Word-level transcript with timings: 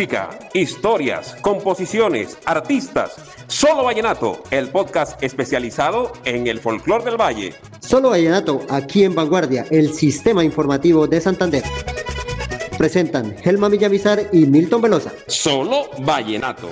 música, 0.00 0.30
historias, 0.54 1.36
composiciones, 1.42 2.38
artistas. 2.46 3.16
Solo 3.48 3.84
Vallenato, 3.84 4.42
el 4.50 4.70
podcast 4.70 5.22
especializado 5.22 6.14
en 6.24 6.46
el 6.46 6.58
folclor 6.58 7.04
del 7.04 7.20
valle. 7.20 7.52
Solo 7.80 8.08
Vallenato, 8.08 8.62
aquí 8.70 9.04
en 9.04 9.14
Vanguardia, 9.14 9.66
el 9.70 9.92
sistema 9.92 10.42
informativo 10.42 11.06
de 11.06 11.20
Santander. 11.20 11.64
Presentan 12.78 13.36
Helma 13.44 13.68
Villamizar 13.68 14.26
y 14.32 14.46
Milton 14.46 14.80
Velosa. 14.80 15.12
Solo 15.26 15.90
Vallenato. 15.98 16.70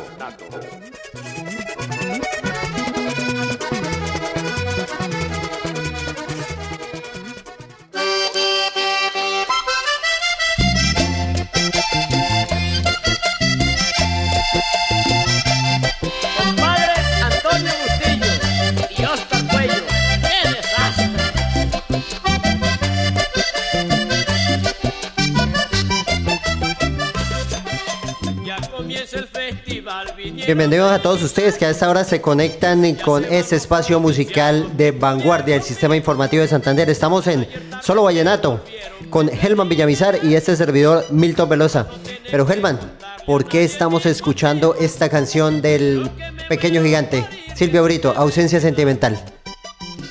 Bienvenidos 30.48 30.91
a 30.91 31.02
todos 31.02 31.23
ustedes 31.23 31.59
que 31.59 31.66
a 31.66 31.69
esta 31.69 31.91
hora 31.91 32.05
se 32.05 32.23
conectan 32.23 32.95
con 32.95 33.23
este 33.27 33.55
espacio 33.55 34.01
musical 34.01 34.79
de 34.79 34.93
vanguardia 34.93 35.57
del 35.57 35.62
sistema 35.62 35.95
informativo 35.95 36.41
de 36.41 36.48
Santander. 36.48 36.88
Estamos 36.88 37.27
en 37.27 37.47
Solo 37.83 38.05
Vallenato 38.05 38.65
con 39.11 39.29
Helman 39.29 39.69
Villamizar 39.69 40.21
y 40.24 40.37
este 40.37 40.57
servidor 40.57 41.05
Milton 41.10 41.51
Velosa. 41.51 41.87
Pero 42.30 42.51
Helman, 42.51 42.80
¿por 43.27 43.45
qué 43.45 43.63
estamos 43.63 44.07
escuchando 44.07 44.74
esta 44.74 45.10
canción 45.10 45.60
del 45.60 46.10
pequeño 46.49 46.83
gigante? 46.83 47.27
Silvio 47.55 47.85
Brito, 47.85 48.15
Ausencia 48.16 48.59
Sentimental. 48.59 49.23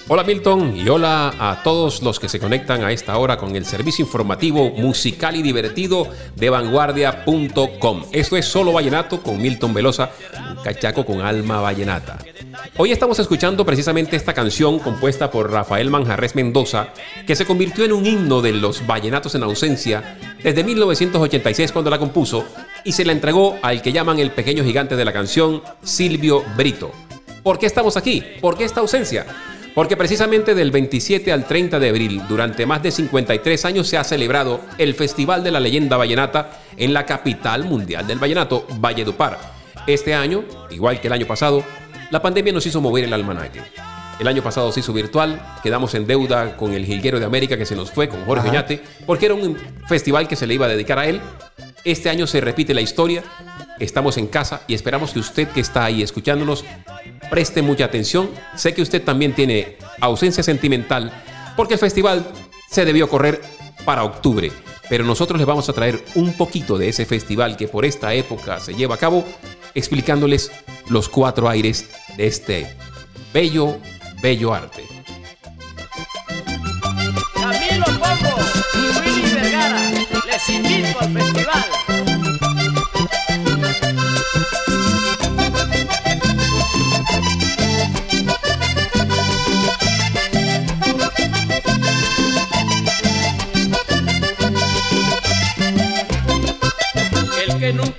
Hola 0.10 0.24
Milton 0.24 0.74
y 0.74 0.88
hola 0.88 1.34
a 1.38 1.62
todos 1.64 2.02
los 2.02 2.18
que 2.18 2.30
se 2.30 2.40
conectan 2.40 2.82
a 2.82 2.94
esta 2.94 3.18
hora 3.18 3.36
con 3.36 3.58
el 3.58 3.66
servicio 3.66 4.06
informativo 4.06 4.70
musical 4.70 5.36
y 5.36 5.42
divertido 5.42 6.08
de 6.34 6.50
vanguardia.com. 6.50 8.04
Esto 8.14 8.38
es 8.38 8.46
Solo 8.46 8.72
Vallenato 8.72 9.22
con 9.22 9.42
Milton 9.42 9.74
Velosa, 9.74 10.12
un 10.50 10.64
cachaco 10.64 11.06
con 11.06 11.20
alma 11.20 11.60
vallenata. 11.60 12.20
Hoy 12.78 12.94
estamos 12.94 13.20
escuchando 13.20 13.66
precisamente 13.66 14.16
esta 14.16 14.34
canción 14.34 14.80
compuesta 14.80 15.30
por 15.30 15.52
Rafael 15.52 15.90
Manjarres 15.90 16.36
Mendoza, 16.36 16.88
que 17.26 17.36
se 17.36 17.46
convirtió 17.46 17.84
en 17.84 17.92
un 17.92 18.06
himno 18.06 18.42
de 18.42 18.54
los 18.54 18.88
vallenatos 18.88 19.36
en 19.36 19.44
ausencia 19.44 20.18
desde 20.42 20.64
1986 20.64 21.74
cuando 21.74 21.92
la 21.92 22.00
compuso 22.00 22.46
y 22.86 22.94
se 22.94 23.04
la 23.04 23.12
entregó 23.12 23.58
al 23.62 23.82
que 23.82 23.92
llaman 23.92 24.20
el 24.20 24.32
pequeño 24.32 24.64
gigante 24.64 24.96
de 24.96 25.04
la 25.04 25.12
canción, 25.12 25.62
Silvio 25.84 26.46
Brito. 26.56 26.94
¿Por 27.44 27.60
qué 27.60 27.66
estamos 27.66 27.98
aquí? 27.98 28.24
¿Por 28.40 28.58
qué 28.58 28.64
esta 28.64 28.80
ausencia? 28.80 29.26
Porque 29.78 29.96
precisamente 29.96 30.56
del 30.56 30.72
27 30.72 31.32
al 31.32 31.46
30 31.46 31.78
de 31.78 31.90
abril, 31.90 32.24
durante 32.28 32.66
más 32.66 32.82
de 32.82 32.90
53 32.90 33.64
años, 33.66 33.88
se 33.88 33.96
ha 33.96 34.04
celebrado 34.04 34.60
el 34.80 34.96
Festival 34.96 35.44
de 35.44 35.52
la 35.52 35.60
Leyenda 35.60 35.98
Vallenata 35.98 36.50
en 36.78 36.96
la 36.96 37.06
capital 37.06 37.64
mundial 37.66 38.08
del 38.08 38.18
vallenato, 38.18 38.66
Valledupar. 38.80 39.38
Este 39.86 40.16
año, 40.16 40.44
igual 40.72 41.00
que 41.00 41.06
el 41.06 41.14
año 41.14 41.28
pasado, 41.28 41.64
la 42.10 42.24
pandemia 42.24 42.54
nos 42.54 42.66
hizo 42.66 42.82
mover 42.82 43.04
el 43.04 43.14
almanaque. 43.14 43.62
El 44.20 44.28
año 44.28 44.42
pasado 44.42 44.72
se 44.72 44.80
hizo 44.80 44.94
virtual, 44.94 45.40
quedamos 45.62 45.94
en 45.94 46.08
deuda 46.08 46.58
con 46.58 46.74
el 46.74 46.84
Jilguero 46.84 47.20
de 47.20 47.26
América 47.26 47.56
que 47.56 47.68
se 47.68 47.76
nos 47.76 47.92
fue, 47.92 48.10
con 48.10 48.26
Jorge 48.26 48.50
Oñate, 48.50 48.82
porque 49.06 49.28
era 49.28 49.36
un 49.36 49.56
festival 49.88 50.28
que 50.28 50.36
se 50.36 50.48
le 50.48 50.56
iba 50.56 50.66
a 50.66 50.70
dedicar 50.70 50.98
a 50.98 51.06
él. 51.06 51.22
Este 51.84 52.10
año 52.10 52.26
se 52.26 52.42
repite 52.42 52.74
la 52.74 52.82
historia, 52.82 53.22
estamos 53.80 54.18
en 54.18 54.26
casa 54.26 54.64
y 54.68 54.74
esperamos 54.74 55.12
que 55.12 55.20
usted 55.20 55.48
que 55.50 55.60
está 55.60 55.86
ahí 55.86 56.02
escuchándonos 56.02 56.66
preste 57.30 57.62
mucha 57.62 57.86
atención. 57.86 58.30
Sé 58.56 58.74
que 58.74 58.82
usted 58.82 59.04
también 59.04 59.34
tiene 59.34 59.78
ausencia 60.02 60.44
sentimental 60.44 61.12
porque 61.56 61.76
el 61.76 61.80
festival 61.80 62.26
se 62.70 62.86
debió 62.86 63.10
correr 63.10 63.42
para 63.86 64.04
octubre. 64.04 64.52
Pero 64.90 65.04
nosotros 65.04 65.38
les 65.38 65.48
vamos 65.48 65.68
a 65.70 65.74
traer 65.74 66.04
un 66.16 66.34
poquito 66.34 66.78
de 66.78 66.90
ese 66.90 67.06
festival 67.06 67.58
que 67.58 67.68
por 67.68 67.84
esta 67.86 68.14
época 68.14 68.60
se 68.60 68.74
lleva 68.74 68.96
a 68.96 68.98
cabo, 68.98 69.26
explicándoles 69.74 70.52
los 70.90 71.10
cuatro 71.10 71.50
aires 71.50 71.90
de 72.16 72.28
este 72.28 72.76
bello, 73.34 73.78
bello 74.22 74.54
arte. 74.54 74.84
Camilo 77.34 77.86
Pombo 77.86 78.36
y 78.74 79.10
Willy 79.10 79.34
Vergara 79.34 79.90
al 81.00 81.14
festival. 81.14 81.66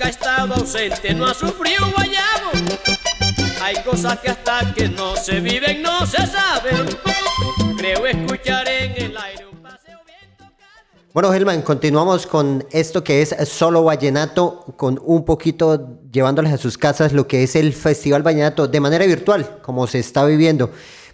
Ha 0.09 0.11
estado 0.11 0.55
ausente 0.55 1.13
no 1.13 1.27
ha 1.27 1.35
sufrido 1.35 1.85
guayabo. 1.95 2.51
Hay 3.63 3.77
cosas 3.85 4.19
que 4.21 4.31
hasta 4.31 4.73
que 4.73 4.89
no 4.89 5.15
se 5.17 5.41
viven 5.41 5.83
no 5.83 6.07
se 6.07 6.27
saben. 6.27 6.87
Creo 7.77 8.07
escuchar 8.07 8.67
en 8.69 8.93
el 8.93 9.17
aire 9.19 9.47
un 9.47 9.59
paseo 9.59 9.99
bien 10.07 10.51
Bueno, 11.13 11.31
Gelman, 11.31 11.61
continuamos 11.61 12.27
con 12.27 12.65
esto 12.71 13.05
que 13.05 13.21
es 13.21 13.35
solo 13.45 13.85
vallenato, 13.85 14.65
con 14.79 14.99
un 15.05 15.27
poquito 15.27 16.01
llevándoles 16.11 16.55
a 16.55 16.57
sus 16.57 16.79
casas 16.79 17.13
lo 17.13 17.29
que 17.29 17.43
es 17.43 17.55
el 17.55 17.75
Festival 17.75 18.23
Vallenato 18.23 18.67
de 18.67 18.81
manera 18.81 19.05
virtual, 19.05 19.59
como 19.61 19.87
se 19.87 19.99
está 19.99 20.25
viviendo. 20.25 20.71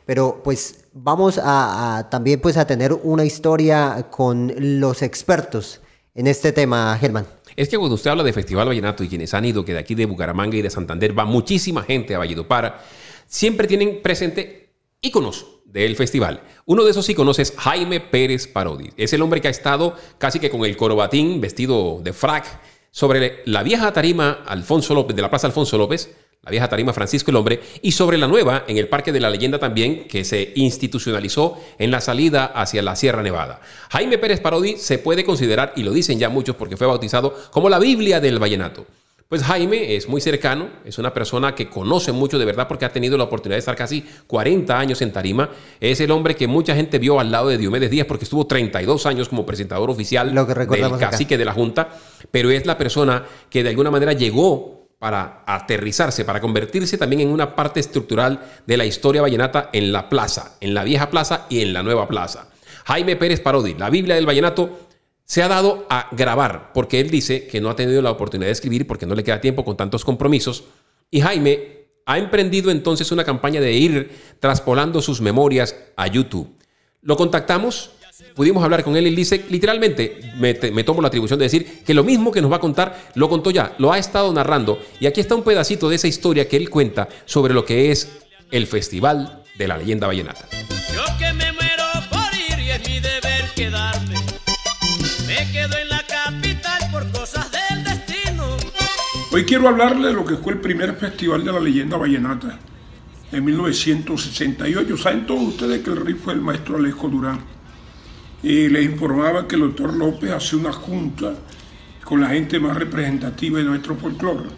Pero 0.07 0.41
pues 0.45 0.85
vamos 0.93 1.39
a, 1.39 1.99
a 1.99 2.11
también 2.11 2.41
pues 2.41 2.57
a 2.57 2.65
tener 2.65 2.93
una 2.93 3.25
historia 3.25 4.07
con 4.09 4.55
los 4.57 5.03
expertos 5.03 5.81
en 6.15 6.29
este 6.29 6.53
tema, 6.53 6.97
Germán. 7.01 7.27
Es 7.57 7.69
que 7.69 7.79
cuando 7.79 7.95
usted 7.95 8.11
habla 8.11 8.25
de 8.25 8.33
Festival 8.33 8.69
Vallenato 8.69 9.05
y 9.05 9.09
quienes 9.09 9.35
han 9.35 9.45
ido, 9.45 9.65
que 9.65 9.73
de 9.73 9.79
aquí 9.79 9.95
de 9.95 10.07
Bucaramanga 10.07 10.57
y 10.57 10.63
de 10.63 10.71
Santander 10.71 11.17
va 11.17 11.25
muchísima 11.25 11.83
gente 11.83 12.15
a 12.15 12.19
Valledupar, 12.19 12.85
siempre 13.27 13.67
tienen 13.67 14.03
presente 14.03 14.71
íconos 15.01 15.47
del 15.65 15.97
festival. 15.97 16.43
Uno 16.67 16.85
de 16.85 16.91
esos 16.91 17.09
íconos 17.09 17.39
es 17.39 17.53
Jaime 17.57 18.01
Pérez 18.01 18.47
Parodi. 18.47 18.91
Es 18.97 19.13
el 19.13 19.23
hombre 19.23 19.41
que 19.41 19.49
ha 19.49 19.51
estado 19.51 19.97
casi 20.19 20.39
que 20.39 20.51
con 20.51 20.65
el 20.65 20.77
corobatín 20.77 21.41
vestido 21.41 22.01
de 22.03 22.13
frac 22.13 22.47
sobre 22.91 23.43
la 23.45 23.63
vieja 23.63 23.93
tarima 23.93 24.45
Alfonso 24.47 24.95
López, 24.95 25.17
de 25.17 25.23
la 25.23 25.31
Plaza 25.31 25.49
Alfonso 25.49 25.77
López, 25.77 26.15
la 26.45 26.51
vieja 26.51 26.69
tarima 26.69 26.93
Francisco 26.93 27.31
el 27.31 27.37
Hombre, 27.37 27.61
y 27.81 27.93
sobre 27.93 28.19
la 28.19 28.29
nueva 28.29 28.65
en 28.69 28.77
el 28.77 28.89
Parque 28.89 29.13
de 29.13 29.21
la 29.21 29.31
Leyenda 29.31 29.59
también, 29.59 30.07
que 30.07 30.25
se 30.25 30.53
institucionalizó 30.57 31.59
en 31.79 31.91
la 31.91 32.01
salida 32.01 32.47
hacia 32.47 32.83
la 32.83 32.97
Sierra 32.97 33.23
Nevada. 33.23 33.61
Jaime 33.91 34.19
Pérez 34.19 34.41
Parodi 34.41 34.77
se 34.77 34.99
puede 34.99 35.25
considerar, 35.25 35.73
y 35.77 35.83
lo 35.83 35.93
dicen 35.93 36.19
ya 36.19 36.29
muchos 36.29 36.57
porque 36.57 36.77
fue 36.77 36.87
bautizado, 36.87 37.35
como 37.51 37.69
la 37.69 37.79
Biblia 37.79 38.21
del 38.21 38.39
Vallenato. 38.39 38.87
Pues 39.27 39.43
Jaime 39.43 39.97
es 39.97 40.07
muy 40.07 40.21
cercano, 40.21 40.69
es 40.85 40.99
una 40.99 41.15
persona 41.15 41.55
que 41.55 41.69
conoce 41.69 42.13
mucho 42.13 42.39
de 42.39 42.45
verdad 42.45 42.69
porque 42.69 42.85
ha 42.85 42.93
tenido 42.93 43.17
la 43.17 43.25
oportunidad 43.25 43.57
de 43.57 43.61
estar 43.61 43.75
casi 43.75 44.05
40 44.27 44.79
años 44.79 45.01
en 45.01 45.13
Tarima. 45.13 45.49
Es 45.81 45.99
el 46.01 46.11
hombre 46.11 46.37
que 46.37 46.47
mucha 46.47 46.75
gente 46.77 46.99
vio 46.99 47.19
al 47.19 47.33
lado 47.33 47.49
de 47.49 47.57
Diomedes 47.57 47.91
Díaz 47.91 48.07
porque 48.07 48.25
estuvo 48.25 48.47
32 48.47 49.07
años 49.07 49.31
como 49.31 49.47
presentador 49.47 49.89
oficial 49.91 50.33
del 50.33 50.99
cacique 50.99 51.39
de 51.39 51.45
la 51.45 51.55
Junta, 51.55 51.89
pero 52.31 52.51
es 52.51 52.67
la 52.67 52.77
persona 52.77 53.25
que 53.49 53.63
de 53.63 53.71
alguna 53.71 53.91
manera 53.91 54.13
llegó 54.13 54.74
para 55.05 55.43
aterrizarse, 55.45 56.25
para 56.25 56.41
convertirse 56.41 56.97
también 56.97 57.21
en 57.21 57.29
una 57.29 57.55
parte 57.55 57.79
estructural 57.79 58.41
de 58.67 58.79
la 58.79 58.87
historia 58.87 59.21
vallenata 59.21 59.69
en 59.75 59.93
la 59.93 60.09
plaza, 60.09 60.57
en 60.63 60.73
la 60.73 60.83
vieja 60.83 61.11
plaza 61.11 61.45
y 61.51 61.61
en 61.61 61.75
la 61.75 61.83
nueva 61.83 62.09
plaza. 62.09 62.49
Jaime 62.87 63.15
Pérez 63.15 63.41
Parodi, 63.41 63.75
la 63.75 63.91
Biblia 63.91 64.15
del 64.15 64.25
Vallenato, 64.25 64.89
se 65.23 65.43
ha 65.43 65.49
dado 65.49 65.87
a 65.91 66.09
grabar 66.13 66.73
porque 66.73 67.01
él 67.01 67.11
dice 67.11 67.47
que 67.47 67.61
no 67.61 67.69
ha 67.69 67.77
tenido 67.77 68.01
la 68.01 68.13
oportunidad 68.13 68.49
de 68.49 68.53
escribir 68.53 68.87
porque 68.87 69.05
no 69.05 69.15
le 69.15 69.23
queda 69.23 69.43
tiempo 69.43 69.63
con 69.63 69.77
tantos 69.77 70.07
compromisos. 70.07 70.65
Y 71.11 71.21
Jaime 71.21 71.89
ha 72.07 72.17
emprendido 72.17 72.71
entonces 72.71 73.13
una 73.13 73.25
campaña 73.25 73.61
de 73.61 73.73
ir 73.73 74.11
traspolando 74.41 75.03
sus 75.03 75.21
memorias 75.21 75.77
a 75.97 76.07
YouTube. 76.07 76.57
Lo 77.03 77.19
contactamos 77.19 77.91
pudimos 78.35 78.63
hablar 78.63 78.85
con 78.85 78.97
él 78.97 79.05
y 79.05 79.09
él 79.09 79.17
dice, 79.17 79.45
literalmente, 79.49 80.33
me, 80.39 80.55
tomo 80.55 81.03
la 81.03 81.09
atribución 81.09 81.39
de 81.39 81.45
decir 81.45 81.83
que 81.85 81.95
lo 81.95 82.05
mismo 82.05 82.31
que 82.33 82.41
nos 82.41 82.51
va 82.51 82.57
a 82.57 82.61
contar, 82.61 83.11
lo 83.15 83.29
contó 83.29 83.51
ya, 83.51 83.75
lo 83.79 83.93
ha 83.93 83.99
estado 83.99 84.33
narrando. 84.33 84.79
Y 85.01 85.07
aquí 85.07 85.21
está 85.21 85.35
un 85.35 85.43
pedacito 85.43 85.89
de 85.89 85.97
esa 85.97 86.09
historia 86.09 86.49
que 86.49 86.57
él 86.57 86.71
cuenta 86.71 87.09
sobre 87.25 87.55
lo 87.55 87.65
que 87.65 87.91
es 87.91 88.19
el 88.51 88.67
Festival 88.67 89.43
de 89.57 89.69
la 89.69 89.79
Leyenda 89.79 90.07
Vallenata. 90.07 90.47
Yo 90.95 91.03
que 91.19 91.33
me 91.33 91.53
muero 91.53 91.85
por 92.11 92.35
ir 92.35 92.59
y 92.65 92.71
es 92.71 92.89
mi 92.89 93.01
deber 93.01 93.51
quedarme. 93.55 94.17
Me 95.27 95.53
quedo 95.53 95.79
en 95.79 95.89
la 95.89 96.03
capital 96.07 96.91
por 96.93 97.11
cosas 97.11 97.51
del 97.51 97.85
destino. 97.85 98.45
Hoy 99.33 99.45
quiero 99.45 99.69
hablarle 99.69 100.09
de 100.09 100.15
lo 100.15 100.25
que 100.25 100.37
fue 100.37 100.53
el 100.53 100.61
primer 100.61 100.95
Festival 100.97 101.45
de 101.45 101.53
la 101.53 101.61
Leyenda 101.61 101.97
Vallenata 101.97 102.59
en 103.33 103.45
1968. 103.45 104.97
Saben 104.97 105.27
todos 105.27 105.43
ustedes 105.43 105.83
que 105.83 105.91
el 105.91 105.97
rey 105.97 106.15
fue 106.15 106.35
el 106.35 106.41
maestro 106.41 106.77
Alejo 106.77 107.09
Durán 107.09 107.54
y 108.45 108.69
les 108.69 108.85
informaba 108.85 109.49
que 109.49 109.55
el 109.55 109.63
doctor 109.63 109.95
López 109.95 110.31
hace 110.31 110.57
una 110.57 110.71
junta 110.71 111.33
con 112.05 112.21
la 112.21 112.29
gente 112.29 112.61
más 112.61 112.77
representativa 112.77 113.59
de 113.59 113.65
nuestro 113.65 113.97
folclore. 113.97 114.51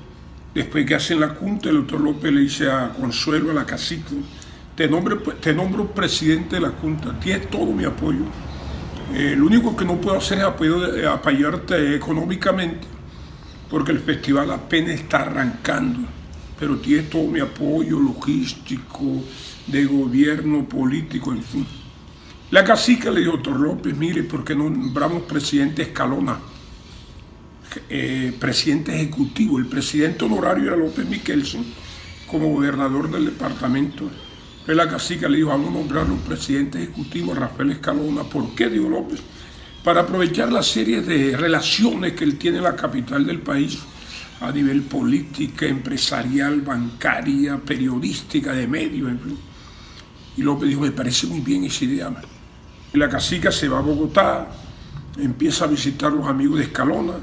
Después 0.53 0.85
que 0.85 0.97
hacen 0.97 1.21
la 1.21 1.29
junta, 1.29 1.69
el 1.69 1.77
doctor 1.77 2.01
López 2.01 2.33
le 2.33 2.41
dice 2.41 2.69
a 2.69 2.93
Consuelo, 2.93 3.53
a 3.53 3.55
la 3.55 3.65
cacique, 3.65 4.17
te, 4.75 4.89
nombro, 4.89 5.19
te 5.19 5.55
nombro 5.55 5.87
presidente 5.87 6.57
de 6.57 6.63
la 6.63 6.71
junta, 6.71 7.17
tienes 7.21 7.49
todo 7.49 7.67
mi 7.67 7.85
apoyo. 7.85 8.25
Eh, 9.15 9.37
lo 9.39 9.47
único 9.47 9.77
que 9.77 9.85
no 9.85 10.01
puedo 10.01 10.19
hacer 10.19 10.39
es 10.39 11.07
apoyarte 11.07 11.95
económicamente, 11.95 12.89
porque 13.71 13.93
el 13.93 14.01
festival 14.01 14.51
apenas 14.51 14.97
está 14.97 15.19
arrancando, 15.19 16.01
pero 16.59 16.77
tienes 16.79 17.09
todo 17.09 17.29
mi 17.29 17.39
apoyo 17.39 18.01
logístico, 18.01 19.23
de 19.65 19.85
gobierno, 19.85 20.69
político, 20.69 21.33
en 21.33 21.43
fin. 21.45 21.67
La 22.57 22.65
cacica 22.65 23.11
le 23.11 23.21
dijo, 23.21 23.33
doctor 23.33 23.61
López, 23.61 23.95
mire, 23.95 24.23
¿por 24.23 24.43
qué 24.43 24.57
no 24.57 24.71
nombramos 24.71 25.25
presidente 25.25 25.83
Escalona? 25.83 26.39
Eh, 27.91 28.35
presidente 28.41 28.95
ejecutivo, 28.95 29.59
el 29.59 29.67
presidente 29.67 30.25
honorario 30.25 30.69
era 30.69 30.75
López 30.75 31.07
Miquelsen 31.07 31.63
como 32.27 32.49
gobernador 32.49 33.11
del 33.11 33.27
departamento. 33.27 34.11
La 34.69 34.89
cacica 34.89 35.29
le 35.29 35.37
dijo, 35.37 35.51
vamos 35.51 35.69
a 35.69 35.73
nombrar 35.73 36.11
un 36.11 36.21
presidente 36.21 36.83
ejecutivo 36.83 37.35
Rafael 37.35 37.73
Escalona. 37.73 38.23
¿Por 38.23 38.55
qué? 38.55 38.71
Dijo 38.71 38.89
López. 38.89 39.21
Para 39.85 40.01
aprovechar 40.01 40.51
la 40.51 40.63
serie 40.63 41.03
de 41.03 41.37
relaciones 41.37 42.15
que 42.15 42.25
él 42.25 42.39
tiene 42.39 42.57
en 42.57 42.65
la 42.65 42.75
capital 42.75 43.27
del 43.27 43.41
país 43.41 43.81
a 44.41 44.51
nivel 44.51 44.81
política, 44.81 45.67
empresarial, 45.67 46.63
bancaria, 46.63 47.59
periodística, 47.59 48.55
de 48.55 48.67
medios, 48.67 49.11
en 49.11 49.21
fin. 49.21 49.39
Y 50.39 50.41
López 50.41 50.71
dijo, 50.71 50.81
me 50.81 50.93
parece 50.93 51.27
muy 51.27 51.41
bien 51.41 51.63
esa 51.65 51.85
idea. 51.85 52.17
La 52.93 53.09
cacica 53.09 53.53
se 53.53 53.69
va 53.69 53.79
a 53.79 53.83
Bogotá, 53.83 54.49
empieza 55.19 55.65
a 55.65 55.69
visitar 55.69 56.13
los 56.13 56.27
amigos 56.27 56.59
de 56.59 56.65
Escalona 56.65 57.15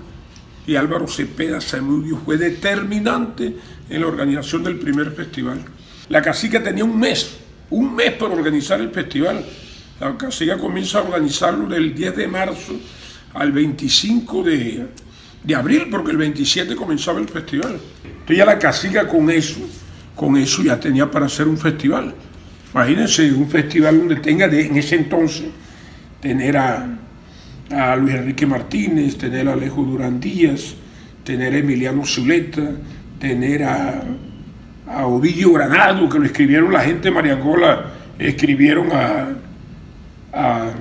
y 0.66 0.76
Álvaro 0.76 1.08
Cepeda 1.08 1.60
Samudio 1.60 2.18
fue 2.24 2.38
determinante 2.38 3.56
en 3.90 4.02
la 4.02 4.08
organización 4.08 4.64
del 4.64 4.78
primer 4.78 5.12
festival. 5.12 5.64
La 6.10 6.22
cacica 6.22 6.62
tenía 6.64 6.86
un 6.86 7.00
mes, 7.00 7.38
un 7.70 7.96
mes 7.96 8.12
para 8.14 8.34
organizar 8.34 8.80
el 8.80 8.90
festival. 8.92 9.46
La 10.00 10.18
cacica 10.18 10.58
comienza 10.58 11.00
a 11.00 11.04
organizarlo 11.04 11.68
del 11.68 11.94
10 11.94 12.16
de 12.16 12.28
marzo 12.28 12.74
al 13.34 13.52
25 13.52 14.44
de, 14.44 14.88
de 15.44 15.56
abril, 15.56 15.88
porque 15.90 16.12
el 16.12 16.18
27 16.18 16.76
comenzaba 16.76 17.20
el 17.20 17.28
festival. 17.28 17.80
Entonces 18.04 18.38
ya 18.38 18.46
la 18.46 18.60
cacica 18.60 19.08
con 19.08 19.30
eso, 19.30 19.60
con 20.16 20.38
eso 20.38 20.62
ya 20.64 20.80
tenía 20.80 21.10
para 21.10 21.26
hacer 21.26 21.48
un 21.48 21.58
festival. 21.58 22.14
Imagínense 22.74 23.32
un 23.32 23.48
festival 23.48 24.00
donde 24.00 24.16
tenga 24.16 24.48
de, 24.48 24.66
en 24.66 24.78
ese 24.78 24.96
entonces 24.96 25.46
tener 26.20 26.58
a, 26.58 26.98
Luis 27.98 28.16
Enrique 28.16 28.46
Martínez, 28.46 29.18
tener 29.18 29.48
a 29.48 29.54
Alejo 29.54 29.84
Durán 29.84 30.20
Díaz, 30.20 30.76
tener 31.24 31.54
a 31.54 31.58
Emiliano 31.58 32.06
Zuleta, 32.06 32.62
tener 33.20 33.64
a, 33.64 34.04
a 34.88 35.06
Ovidio 35.08 35.54
Granado, 35.54 36.08
que 36.10 36.20
lo 36.20 36.26
escribieron 36.26 36.72
la 36.72 36.82
gente 36.82 37.10
de 37.10 37.12
Mariangola, 37.12 37.92
escribieron 38.20 38.90
a, 38.92 39.30
a, 40.34 40.72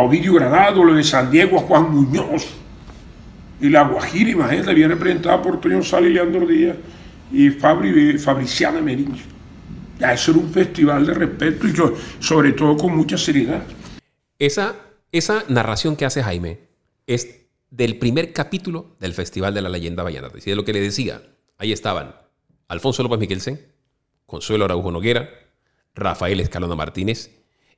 Ovidio 0.00 0.34
Granado, 0.34 0.84
lo 0.84 0.94
de 0.94 1.04
San 1.04 1.30
Diego, 1.30 1.58
a 1.58 1.62
Juan 1.62 1.90
Muñoz, 1.90 2.48
y 3.60 3.68
la 3.68 3.82
Guajira, 3.82 4.30
imagínate, 4.30 4.74
viene 4.74 4.96
presentada 4.96 5.40
por 5.40 5.60
Toño 5.60 5.82
Sal 5.82 6.06
y 6.06 6.12
Leandro 6.12 6.46
Díaz 6.46 6.76
y 7.32 7.50
Fabri, 7.50 8.18
Fabriciana 8.18 8.80
Merinch. 8.80 9.33
Ya 9.98 10.12
eso 10.12 10.32
era 10.32 10.40
un 10.40 10.50
festival 10.52 11.06
de 11.06 11.14
respeto 11.14 11.66
y 11.66 11.72
yo, 11.72 11.94
sobre 12.18 12.52
todo 12.52 12.76
con 12.76 12.96
mucha 12.96 13.16
seriedad. 13.16 13.62
Esa, 14.38 14.74
esa 15.12 15.44
narración 15.48 15.96
que 15.96 16.04
hace 16.04 16.22
Jaime 16.22 16.60
es 17.06 17.46
del 17.70 17.98
primer 17.98 18.32
capítulo 18.32 18.96
del 19.00 19.14
Festival 19.14 19.54
de 19.54 19.62
la 19.62 19.68
Leyenda 19.68 20.02
Vallenata. 20.02 20.38
Y 20.38 20.50
de 20.50 20.56
lo 20.56 20.64
que 20.64 20.72
le 20.72 20.80
decía, 20.80 21.22
ahí 21.58 21.72
estaban 21.72 22.14
Alfonso 22.68 23.02
López 23.02 23.18
Miquelsen, 23.18 23.60
Consuelo 24.26 24.64
Araujo 24.64 24.90
Noguera, 24.90 25.28
Rafael 25.94 26.40
Escalona 26.40 26.74
Martínez 26.74 27.30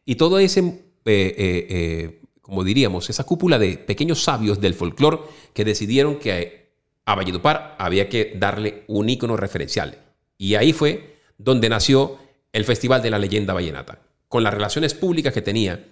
y 0.04 0.14
todo 0.14 0.38
ese, 0.38 0.60
eh, 0.60 0.84
eh, 1.04 1.66
eh, 1.69 2.20
como 2.40 2.64
diríamos, 2.64 3.10
esa 3.10 3.24
cúpula 3.24 3.58
de 3.58 3.76
pequeños 3.76 4.22
sabios 4.22 4.60
del 4.60 4.74
folclore 4.74 5.19
que 5.52 5.64
decidieron 5.64 6.16
que 6.16 6.70
a 7.04 7.14
Valledupar 7.14 7.76
había 7.78 8.08
que 8.08 8.34
darle 8.36 8.84
un 8.86 9.08
ícono 9.08 9.36
referencial. 9.36 9.98
Y 10.38 10.54
ahí 10.54 10.72
fue 10.72 11.15
donde 11.38 11.68
nació 11.68 12.18
el 12.52 12.64
Festival 12.64 13.02
de 13.02 13.10
la 13.10 13.18
Leyenda 13.18 13.54
Vallenata, 13.54 13.98
con 14.28 14.42
las 14.42 14.54
relaciones 14.54 14.94
públicas 14.94 15.32
que 15.32 15.42
tenía 15.42 15.84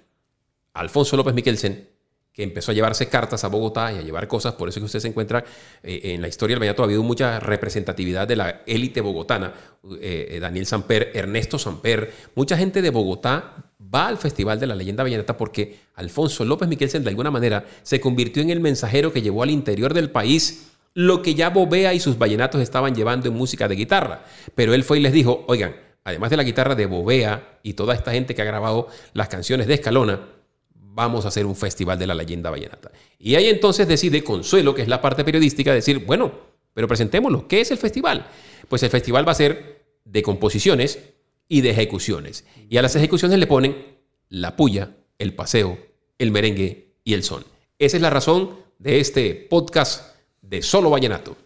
Alfonso 0.72 1.16
López 1.16 1.34
Miquelsen, 1.34 1.88
que 2.34 2.42
empezó 2.42 2.72
a 2.72 2.74
llevarse 2.74 3.08
cartas 3.08 3.44
a 3.44 3.48
Bogotá 3.48 3.92
y 3.92 3.98
a 3.98 4.02
llevar 4.02 4.26
cosas, 4.26 4.54
por 4.54 4.68
eso 4.68 4.80
que 4.80 4.86
usted 4.86 4.98
se 4.98 5.06
encuentra 5.06 5.44
eh, 5.84 6.00
en 6.02 6.20
la 6.20 6.26
historia 6.26 6.54
del 6.54 6.60
vallenato, 6.60 6.82
ha 6.82 6.86
habido 6.86 7.04
mucha 7.04 7.38
representatividad 7.38 8.26
de 8.26 8.34
la 8.34 8.62
élite 8.66 9.00
bogotana, 9.00 9.54
eh, 10.00 10.28
eh, 10.30 10.40
Daniel 10.40 10.66
Samper, 10.66 11.12
Ernesto 11.14 11.60
Samper, 11.60 12.12
mucha 12.34 12.56
gente 12.56 12.82
de 12.82 12.90
Bogotá 12.90 13.54
va 13.94 14.08
al 14.08 14.18
Festival 14.18 14.58
de 14.58 14.66
la 14.66 14.74
Leyenda 14.74 15.04
Vallenata 15.04 15.36
porque 15.36 15.78
Alfonso 15.94 16.44
López 16.44 16.68
Miquelsen 16.68 17.04
de 17.04 17.10
alguna 17.10 17.30
manera 17.30 17.66
se 17.84 18.00
convirtió 18.00 18.42
en 18.42 18.50
el 18.50 18.58
mensajero 18.58 19.12
que 19.12 19.22
llevó 19.22 19.44
al 19.44 19.50
interior 19.50 19.94
del 19.94 20.10
país 20.10 20.73
lo 20.94 21.22
que 21.22 21.34
ya 21.34 21.50
Bobea 21.50 21.92
y 21.92 22.00
sus 22.00 22.18
vallenatos 22.18 22.62
estaban 22.62 22.94
llevando 22.94 23.28
en 23.28 23.34
música 23.34 23.68
de 23.68 23.74
guitarra. 23.74 24.24
Pero 24.54 24.74
él 24.74 24.84
fue 24.84 24.98
y 24.98 25.02
les 25.02 25.12
dijo, 25.12 25.44
oigan, 25.48 25.76
además 26.04 26.30
de 26.30 26.36
la 26.36 26.44
guitarra 26.44 26.74
de 26.74 26.86
Bobea 26.86 27.58
y 27.62 27.74
toda 27.74 27.94
esta 27.94 28.12
gente 28.12 28.34
que 28.34 28.42
ha 28.42 28.46
grabado 28.46 28.88
las 29.12 29.28
canciones 29.28 29.66
de 29.66 29.74
Escalona, 29.74 30.20
vamos 30.74 31.24
a 31.24 31.28
hacer 31.28 31.44
un 31.44 31.56
festival 31.56 31.98
de 31.98 32.06
la 32.06 32.14
leyenda 32.14 32.50
vallenata. 32.50 32.92
Y 33.18 33.34
ahí 33.34 33.48
entonces 33.48 33.88
decide 33.88 34.22
Consuelo, 34.22 34.74
que 34.74 34.82
es 34.82 34.88
la 34.88 35.00
parte 35.00 35.24
periodística, 35.24 35.74
decir, 35.74 36.04
bueno, 36.06 36.32
pero 36.72 36.86
presentémoslo, 36.86 37.48
¿qué 37.48 37.60
es 37.60 37.70
el 37.72 37.78
festival? 37.78 38.28
Pues 38.68 38.82
el 38.84 38.90
festival 38.90 39.26
va 39.26 39.32
a 39.32 39.36
ser 39.36 39.84
de 40.04 40.22
composiciones 40.22 41.00
y 41.48 41.60
de 41.60 41.70
ejecuciones. 41.70 42.44
Y 42.68 42.76
a 42.76 42.82
las 42.82 42.94
ejecuciones 42.94 43.38
le 43.38 43.48
ponen 43.48 43.98
la 44.28 44.56
puya, 44.56 44.96
el 45.18 45.34
paseo, 45.34 45.78
el 46.18 46.30
merengue 46.30 46.94
y 47.02 47.14
el 47.14 47.24
son. 47.24 47.44
Esa 47.78 47.96
es 47.96 48.02
la 48.02 48.10
razón 48.10 48.56
de 48.78 49.00
este 49.00 49.34
podcast 49.34 50.13
de 50.48 50.62
Solo 50.62 50.90
Vallenato. 50.90 51.36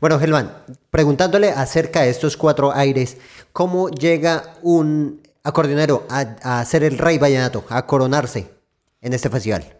Bueno, 0.00 0.18
Germán, 0.18 0.52
preguntándole 0.90 1.50
acerca 1.50 2.02
de 2.02 2.10
estos 2.10 2.36
cuatro 2.36 2.72
aires, 2.72 3.16
¿cómo 3.52 3.88
llega 3.88 4.54
un 4.62 5.22
acordeonero 5.42 6.06
a, 6.10 6.64
ser 6.64 6.84
el 6.84 6.98
rey 6.98 7.18
vallenato, 7.18 7.64
a 7.68 7.86
coronarse 7.86 8.50
en 9.00 9.12
este 9.14 9.30
festival? 9.30 9.76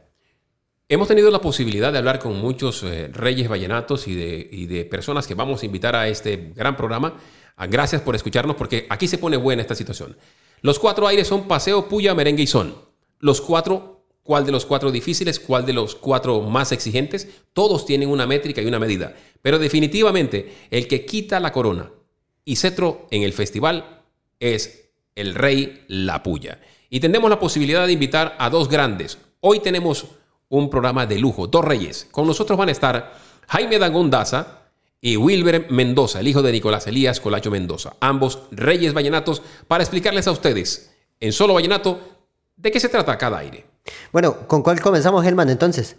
Hemos 0.89 1.09
tenido 1.09 1.31
la 1.31 1.41
posibilidad 1.41 1.93
de 1.93 1.99
hablar 1.99 2.19
con 2.19 2.39
muchos 2.39 2.83
eh, 2.85 3.09
reyes 3.13 3.49
vallenatos 3.49 4.07
y 4.07 4.15
de, 4.15 4.49
y 4.51 4.67
de, 4.67 4.85
personas 4.85 5.27
que 5.27 5.35
vamos 5.35 5.63
a 5.63 5.67
invitar 5.67 5.97
a 5.97 6.09
este 6.09 6.53
gran 6.55 6.77
programa. 6.77 7.15
Ah, 7.57 7.67
gracias 7.67 8.01
por 8.01 8.15
escucharnos 8.15 8.57
porque 8.57 8.87
aquí 8.89 9.09
se 9.09 9.19
pone 9.19 9.37
buena 9.37 9.63
esta 9.63 9.75
situación. 9.75 10.17
Los 10.63 10.79
cuatro 10.79 11.07
aires 11.09 11.27
son 11.27 11.49
paseo, 11.49 11.89
puya, 11.89 12.15
merengue 12.15 12.45
y 12.45 12.47
son. 12.47 12.75
Los 13.19 13.41
cuatro 13.41 13.96
cuál 14.27 14.45
de 14.45 14.53
los 14.53 14.67
cuatro 14.67 14.91
difíciles, 14.91 15.41
cuál 15.41 15.65
de 15.65 15.73
los 15.73 15.95
cuatro 15.95 16.43
más 16.43 16.73
exigentes. 16.73 17.29
Todos 17.53 17.87
tienen 17.87 18.11
una 18.11 18.27
métrica 18.27 18.61
y 18.61 18.67
una 18.67 18.79
medida. 18.79 19.15
Pero 19.41 19.59
definitivamente 19.59 20.67
el 20.71 20.89
que 20.89 21.07
quita 21.07 21.41
la 21.41 21.53
corona 21.53 21.91
y 22.45 22.57
cetro 22.57 23.07
en 23.11 23.23
el 23.23 23.33
festival 23.33 24.03
es 24.41 24.91
el 25.15 25.35
rey 25.35 25.85
La 25.89 26.23
Puya. 26.23 26.61
Y 26.91 27.01
tendremos 27.01 27.31
la 27.31 27.41
posibilidad 27.41 27.87
de 27.87 27.93
invitar 27.93 28.37
a 28.39 28.51
dos 28.51 28.69
grandes. 28.69 29.19
Hoy 29.41 29.61
tenemos 29.61 30.07
un 30.49 30.69
programa 30.71 31.07
de 31.07 31.19
lujo, 31.19 31.47
dos 31.47 31.65
reyes. 31.65 32.07
Con 32.11 32.27
nosotros 32.27 32.59
van 32.59 32.69
a 32.69 32.73
estar 32.73 33.19
Jaime 33.49 33.79
Dangón 33.79 34.11
Daza 34.11 34.63
y 35.01 35.17
Wilber 35.17 35.71
Mendoza, 35.71 36.21
el 36.21 36.29
hijo 36.29 36.43
de 36.43 36.53
Nicolás 36.53 36.87
Elías 36.87 37.21
Colacho 37.21 37.51
Mendoza. 37.51 37.97
Ambos 38.01 38.41
reyes 38.51 38.93
vallenatos 38.93 39.43
para 39.69 39.85
explicarles 39.85 40.27
a 40.27 40.33
ustedes 40.33 40.93
en 41.21 41.33
solo 41.33 41.55
vallenato 41.55 42.01
de 42.57 42.71
qué 42.71 42.81
se 42.81 42.89
trata 42.89 43.19
cada 43.19 43.39
aire. 43.39 43.76
Bueno, 44.13 44.47
¿con 44.47 44.63
cuál 44.63 44.81
comenzamos, 44.81 45.25
Germán, 45.25 45.51
entonces? 45.51 45.97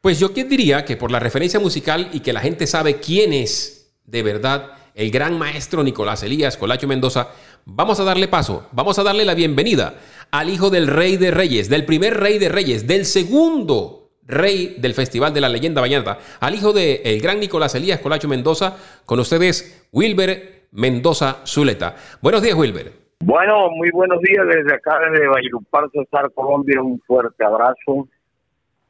Pues 0.00 0.18
yo 0.18 0.28
diría 0.28 0.84
que 0.84 0.96
por 0.96 1.10
la 1.10 1.18
referencia 1.18 1.58
musical 1.58 2.10
y 2.12 2.20
que 2.20 2.32
la 2.32 2.40
gente 2.40 2.66
sabe 2.66 3.00
quién 3.00 3.32
es 3.32 3.92
de 4.04 4.22
verdad 4.22 4.72
el 4.94 5.10
gran 5.10 5.38
maestro 5.38 5.82
Nicolás 5.82 6.22
Elías 6.22 6.56
Colacho 6.56 6.88
Mendoza, 6.88 7.28
vamos 7.66 8.00
a 8.00 8.04
darle 8.04 8.28
paso, 8.28 8.66
vamos 8.72 8.98
a 8.98 9.02
darle 9.02 9.24
la 9.24 9.34
bienvenida 9.34 9.98
al 10.30 10.48
hijo 10.48 10.70
del 10.70 10.86
rey 10.86 11.16
de 11.16 11.30
reyes, 11.30 11.68
del 11.68 11.84
primer 11.84 12.18
rey 12.18 12.38
de 12.38 12.48
reyes, 12.48 12.86
del 12.86 13.04
segundo 13.04 14.12
rey 14.26 14.76
del 14.78 14.94
Festival 14.94 15.34
de 15.34 15.40
la 15.40 15.48
Leyenda 15.48 15.80
Vallenata, 15.80 16.18
al 16.40 16.54
hijo 16.54 16.72
del 16.72 17.00
el 17.04 17.20
gran 17.20 17.40
Nicolás 17.40 17.74
Elías 17.74 18.00
Colacho 18.00 18.26
Mendoza, 18.26 18.76
con 19.04 19.20
ustedes 19.20 19.84
Wilber 19.92 20.68
Mendoza 20.72 21.38
Zuleta. 21.46 21.96
Buenos 22.22 22.42
días, 22.42 22.56
Wilber. 22.56 23.05
Bueno, 23.20 23.70
muy 23.70 23.90
buenos 23.90 24.20
días 24.20 24.46
desde 24.46 24.74
acá, 24.74 24.98
desde 25.10 25.26
Valledupar, 25.26 25.90
Cesar, 25.90 26.30
Colombia. 26.32 26.82
Un 26.82 27.00
fuerte 27.00 27.44
abrazo. 27.44 28.08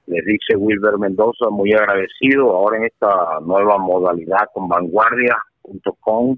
Les 0.07 0.25
dice 0.25 0.57
Wilber 0.57 0.99
Mendoza, 0.99 1.49
muy 1.51 1.73
agradecido 1.73 2.51
ahora 2.55 2.79
en 2.79 2.85
esta 2.85 3.41
nueva 3.41 3.79
modalidad 3.79 4.49
con 4.53 4.69
vanguardia.com. 4.69 6.37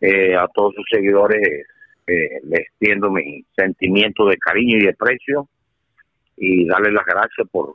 Eh, 0.00 0.36
a 0.36 0.46
todos 0.48 0.74
sus 0.74 0.84
seguidores 0.90 1.66
eh, 2.06 2.40
les 2.44 2.60
extiendo 2.60 3.10
mi 3.10 3.44
sentimiento 3.56 4.26
de 4.26 4.36
cariño 4.36 4.76
y 4.76 4.86
de 4.86 4.94
precio 4.94 5.48
y 6.36 6.66
darles 6.66 6.92
las 6.92 7.06
gracias 7.06 7.48
por 7.50 7.74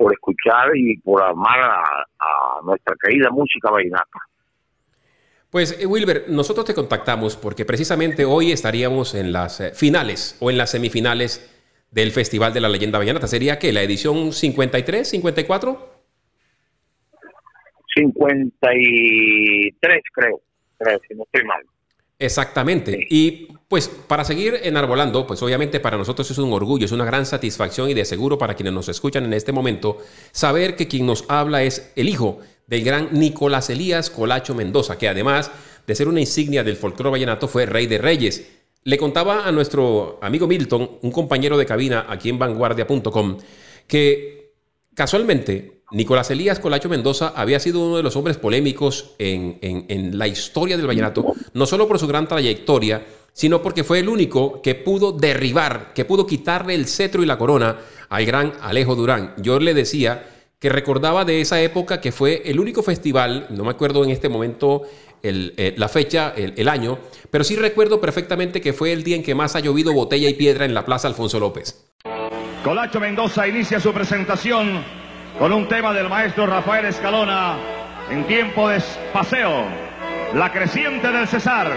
por 0.00 0.14
escuchar 0.14 0.74
y 0.74 0.96
por 1.00 1.22
amar 1.22 1.60
a, 1.60 2.62
nuestra 2.64 2.96
querida 3.02 3.28
música 3.30 3.70
vallenata. 3.70 4.18
Pues 5.50 5.78
eh, 5.80 5.86
Wilber, 5.86 6.26
nosotros 6.28 6.64
te 6.64 6.74
contactamos 6.74 7.36
porque 7.36 7.64
precisamente 7.64 8.24
hoy 8.24 8.52
estaríamos 8.52 9.14
en 9.14 9.32
las 9.32 9.60
eh, 9.60 9.72
finales 9.74 10.36
o 10.40 10.50
en 10.50 10.56
las 10.56 10.70
semifinales 10.70 11.50
del 11.90 12.12
Festival 12.12 12.54
de 12.54 12.60
la 12.60 12.68
Leyenda 12.68 12.98
Vallenata. 12.98 13.26
¿Sería 13.26 13.58
qué? 13.58 13.72
¿La 13.72 13.82
edición 13.82 14.32
53, 14.32 15.08
54? 15.08 15.90
53 17.96 20.02
creo, 20.12 20.40
creo, 20.78 21.00
si 21.08 21.14
no 21.16 21.24
estoy 21.24 21.44
mal. 21.44 21.60
Exactamente. 22.20 23.06
Y 23.10 23.48
pues 23.66 23.88
para 23.88 24.24
seguir 24.24 24.60
enarbolando, 24.62 25.26
pues 25.26 25.42
obviamente 25.42 25.80
para 25.80 25.96
nosotros 25.96 26.30
es 26.30 26.38
un 26.38 26.52
orgullo, 26.52 26.84
es 26.84 26.92
una 26.92 27.04
gran 27.04 27.26
satisfacción 27.26 27.88
y 27.88 27.94
de 27.94 28.04
seguro 28.04 28.38
para 28.38 28.54
quienes 28.54 28.74
nos 28.74 28.88
escuchan 28.88 29.24
en 29.24 29.32
este 29.32 29.52
momento, 29.52 29.98
saber 30.30 30.76
que 30.76 30.86
quien 30.86 31.06
nos 31.06 31.24
habla 31.28 31.62
es 31.62 31.92
el 31.96 32.08
hijo 32.08 32.40
del 32.70 32.84
gran 32.84 33.08
Nicolás 33.10 33.68
Elías 33.68 34.10
Colacho 34.10 34.54
Mendoza, 34.54 34.96
que 34.96 35.08
además 35.08 35.50
de 35.86 35.94
ser 35.94 36.06
una 36.06 36.20
insignia 36.20 36.62
del 36.62 36.76
folclore 36.76 37.10
vallenato 37.10 37.48
fue 37.48 37.66
rey 37.66 37.88
de 37.88 37.98
reyes. 37.98 38.46
Le 38.84 38.96
contaba 38.96 39.44
a 39.44 39.52
nuestro 39.52 40.20
amigo 40.22 40.46
Milton, 40.46 40.88
un 41.02 41.10
compañero 41.10 41.58
de 41.58 41.66
cabina 41.66 42.06
aquí 42.08 42.28
en 42.28 42.38
vanguardia.com, 42.38 43.38
que 43.88 44.54
casualmente 44.94 45.82
Nicolás 45.90 46.30
Elías 46.30 46.60
Colacho 46.60 46.88
Mendoza 46.88 47.32
había 47.34 47.58
sido 47.58 47.84
uno 47.84 47.96
de 47.96 48.04
los 48.04 48.14
hombres 48.14 48.36
polémicos 48.36 49.16
en, 49.18 50.16
la 50.16 50.28
historia 50.28 50.76
del 50.76 50.86
vallenato, 50.86 51.34
no 51.52 51.66
solo 51.66 51.88
por 51.88 51.98
su 51.98 52.06
gran 52.06 52.28
trayectoria, 52.28 53.04
sino 53.32 53.60
porque 53.62 53.82
fue 53.82 53.98
el 53.98 54.08
único 54.08 54.62
que 54.62 54.76
pudo 54.76 55.10
derribar, 55.10 55.92
que 55.92 56.04
pudo 56.04 56.24
quitarle 56.24 56.76
el 56.76 56.86
cetro 56.86 57.24
y 57.24 57.26
la 57.26 57.36
corona 57.36 57.78
al 58.08 58.24
gran 58.24 58.52
Alejo 58.60 58.94
Durán. 58.94 59.34
Yo 59.38 59.58
le 59.58 59.74
decía 59.74 60.39
que 60.60 60.68
recordaba 60.68 61.24
de 61.24 61.40
esa 61.40 61.60
época 61.60 62.00
que 62.00 62.12
fue 62.12 62.42
el 62.44 62.60
único 62.60 62.82
festival, 62.82 63.46
no 63.48 63.64
me 63.64 63.70
acuerdo 63.70 64.04
en 64.04 64.10
este 64.10 64.28
momento 64.28 64.82
eh, 65.22 65.74
la 65.76 65.88
fecha, 65.88 66.34
el, 66.36 66.52
el, 66.56 66.68
año, 66.68 66.98
pero 67.30 67.44
sí 67.44 67.56
recuerdo 67.56 68.00
perfectamente 68.00 68.60
que 68.60 68.74
fue 68.74 68.92
el 68.92 69.02
día 69.02 69.16
en 69.16 69.22
que 69.22 69.34
más 69.34 69.56
ha 69.56 69.60
llovido 69.60 69.94
botella 69.94 70.28
y 70.28 70.34
piedra 70.34 70.66
en 70.66 70.74
la 70.74 70.84
Plaza 70.84 71.08
Alfonso 71.08 71.40
López. 71.40 71.86
Colacho 72.62 73.00
Mendoza 73.00 73.48
inicia 73.48 73.80
su 73.80 73.90
presentación 73.92 74.84
con 75.38 75.50
un 75.54 75.66
tema 75.66 75.94
del 75.94 76.10
maestro 76.10 76.46
Rafael 76.46 76.84
Escalona 76.84 77.56
en 78.10 78.26
tiempo 78.26 78.68
de 78.68 78.82
paseo, 79.14 79.64
La 80.34 80.52
creciente 80.52 81.10
del 81.10 81.26
Cesar. 81.26 81.72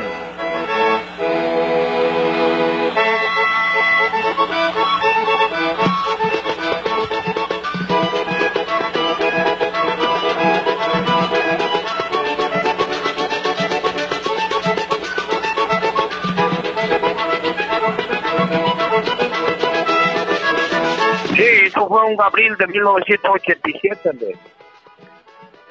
Un 22.06 22.22
abril 22.22 22.56
de 22.58 22.68
1987, 22.68 24.38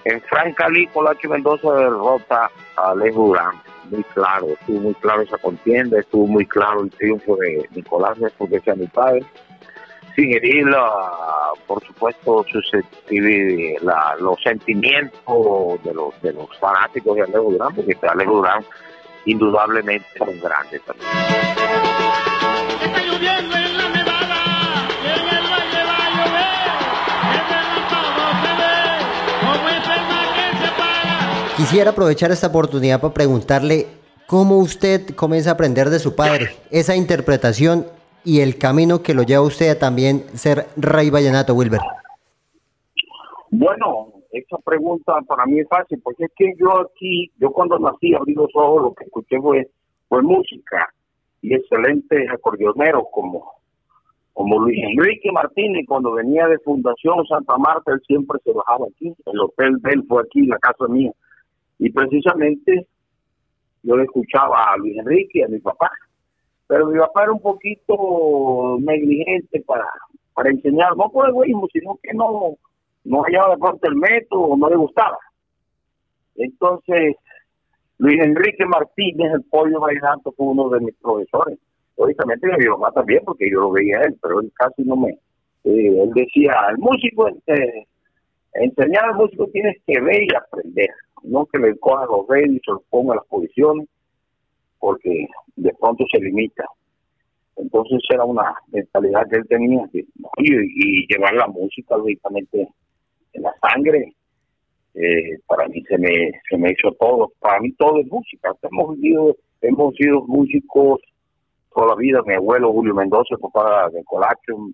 En 0.05 0.21
Francalí, 0.23 0.87
Colacho 0.89 1.29
Mendoza 1.29 1.73
derrota 1.73 2.51
a 2.77 2.91
Alejo 2.91 3.29
Durán. 3.29 3.61
Muy 3.91 4.03
claro, 4.15 4.49
estuvo 4.49 4.81
muy 4.81 4.95
claro 4.95 5.23
esa 5.23 5.39
contienda, 5.39 6.01
estuvo 6.01 6.27
muy 6.27 6.47
claro 6.47 6.83
el 6.83 6.91
triunfo 6.91 7.37
de 7.37 7.69
Nicolás, 7.75 8.19
porque 8.39 8.61
sea 8.61 8.75
mi 8.75 8.87
padre. 8.87 9.25
Sin 10.17 10.33
herir, 10.33 10.67
por 11.67 11.83
supuesto, 11.85 12.45
la, 13.83 14.17
los 14.21 14.43
sentimientos 14.43 15.83
de 15.85 15.95
los, 15.95 16.21
de 16.23 16.33
los 16.33 16.59
fanáticos 16.59 17.17
de 17.17 17.23
Alejo 17.23 17.51
Durán, 17.51 17.75
porque 17.75 17.97
Alejo 18.07 18.37
Durán 18.37 18.65
indudablemente 19.25 20.07
es 20.15 20.21
un 20.21 20.41
grande 20.41 20.81
también. 20.81 21.09
Quisiera 31.73 31.93
aprovechar 31.93 32.31
esta 32.31 32.49
oportunidad 32.49 33.01
para 33.01 33.15
preguntarle 33.15 33.87
cómo 34.27 34.59
usted 34.59 35.17
comienza 35.17 35.49
a 35.49 35.55
aprender 35.55 35.89
de 35.89 36.01
su 36.01 36.15
padre, 36.15 36.51
esa 36.71 36.95
interpretación 36.95 37.87
y 38.27 38.41
el 38.41 38.59
camino 38.59 39.03
que 39.03 39.15
lo 39.15 39.23
lleva 39.23 39.43
a 39.43 39.47
usted 39.47 39.71
a 39.71 39.79
también 39.79 40.19
ser 40.35 40.67
rey 40.77 41.09
vallenato, 41.09 41.55
Wilber. 41.55 41.81
Bueno, 43.51 44.09
esa 44.33 44.59
pregunta 44.59 45.15
para 45.27 45.47
mí 45.47 45.61
es 45.61 45.69
fácil, 45.69 45.99
porque 46.05 46.25
es 46.25 46.33
que 46.37 46.53
yo 46.59 46.79
aquí, 46.79 47.33
yo 47.39 47.51
cuando 47.51 47.79
nací, 47.79 48.15
abrí 48.15 48.35
los 48.35 48.51
ojos, 48.55 48.83
lo 48.83 48.93
que 48.93 49.05
escuché 49.05 49.41
fue, 49.41 49.67
música 50.23 50.93
y 51.41 51.55
excelentes 51.55 52.29
acordeoneros 52.29 53.05
como, 53.11 53.51
como 54.35 54.59
Luis 54.59 54.79
Enrique 54.79 55.33
Martínez, 55.33 55.87
cuando 55.89 56.13
venía 56.13 56.47
de 56.49 56.59
Fundación 56.59 57.25
Santa 57.27 57.57
Marta, 57.57 57.93
él 57.93 58.03
siempre 58.07 58.39
se 58.45 58.53
bajaba 58.53 58.89
aquí, 58.89 59.15
el 59.25 59.41
hotel 59.41 59.79
de 59.81 60.03
fue 60.07 60.23
aquí, 60.23 60.45
la 60.45 60.59
casa 60.59 60.87
mía 60.87 61.13
y 61.83 61.91
precisamente 61.91 62.87
yo 63.83 63.97
le 63.97 64.05
escuchaba 64.05 64.73
a 64.73 64.77
Luis 64.77 64.97
Enrique 64.99 65.41
y 65.41 65.43
a 65.43 65.49
mi 65.49 65.59
papá. 65.59 65.91
Pero 66.69 66.87
mi 66.87 66.97
papá 66.97 67.25
era 67.25 67.33
un 67.33 67.41
poquito 67.41 68.79
negligente 68.81 69.61
para, 69.67 69.89
para 70.33 70.51
enseñar, 70.51 70.97
no 70.97 71.11
por 71.11 71.29
egoísmo, 71.29 71.67
sino 71.73 71.99
que 72.01 72.15
no, 72.15 72.57
no 73.05 73.23
hallaba 73.23 73.55
de 73.55 73.61
pronto 73.61 73.89
el 73.89 73.97
método, 73.97 74.57
no 74.57 74.71
le 74.71 74.77
gustaba. 74.77 75.19
Entonces, 76.37 77.17
Luis 77.99 78.21
Enrique 78.23 78.65
Martínez, 78.65 79.33
el 79.35 79.43
pollo 79.51 79.81
bailando, 79.81 80.31
fue 80.37 80.47
uno 80.47 80.69
de 80.69 80.81
mis 80.81 80.95
profesores. 80.95 81.59
Lógicamente 81.99 82.47
mi 82.59 82.67
papá 82.67 82.93
también, 82.93 83.23
porque 83.25 83.51
yo 83.51 83.61
lo 83.61 83.73
veía 83.73 84.03
él, 84.03 84.17
pero 84.23 84.41
él 84.41 84.53
casi 84.55 84.85
no 84.85 84.97
me... 84.97 85.11
Eh, 85.65 86.03
él 86.03 86.11
decía, 86.15 86.55
el 86.71 86.79
músico, 86.79 87.29
eh, 87.29 87.87
enseñar 88.55 89.05
al 89.07 89.15
músico 89.17 89.49
tienes 89.49 89.77
que 89.85 90.01
ver 90.01 90.23
y 90.23 90.29
aprender 90.33 90.91
no 91.25 91.47
que 91.47 91.59
le 91.59 91.79
coja 91.79 92.07
los 92.07 92.27
dedos 92.29 92.57
y 92.57 92.61
se 92.65 92.73
los 92.73 92.83
ponga 92.91 93.15
a 93.15 93.17
las 93.17 93.27
posiciones, 93.27 93.89
porque 94.79 95.29
de 95.57 95.75
pronto 95.75 96.05
se 96.13 96.21
limita. 96.21 96.65
Entonces 97.57 98.01
era 98.11 98.25
una 98.25 98.55
mentalidad 98.69 99.29
que 99.31 99.37
él 99.37 99.47
tenía 99.49 99.89
y, 100.39 101.07
llevar 101.07 101.35
la 101.35 101.47
música 101.49 101.97
lógicamente 101.97 102.69
en 103.33 103.43
la 103.43 103.55
sangre. 103.61 104.15
Eh, 104.95 105.39
para 105.47 105.69
mí 105.69 105.83
se 105.89 105.97
me 105.97 106.33
se 106.49 106.59
me 106.59 106.71
hizo 106.71 106.93
todo, 107.01 107.33
para 107.41 107.61
mí 107.61 107.73
todo 107.73 108.01
es 108.01 108.07
música. 108.09 108.53
Hemos 108.63 108.99
vivido, 108.99 109.37
hemos 109.61 109.95
sido 109.95 110.23
músicos 110.27 111.01
toda 111.75 111.89
la 111.89 111.95
vida. 111.97 112.23
Mi 112.27 112.35
abuelo 112.35 112.73
Julio 112.73 112.95
Mendoza, 112.95 113.37
papá 113.41 113.89
de 113.91 114.03
Colacho, 114.05 114.69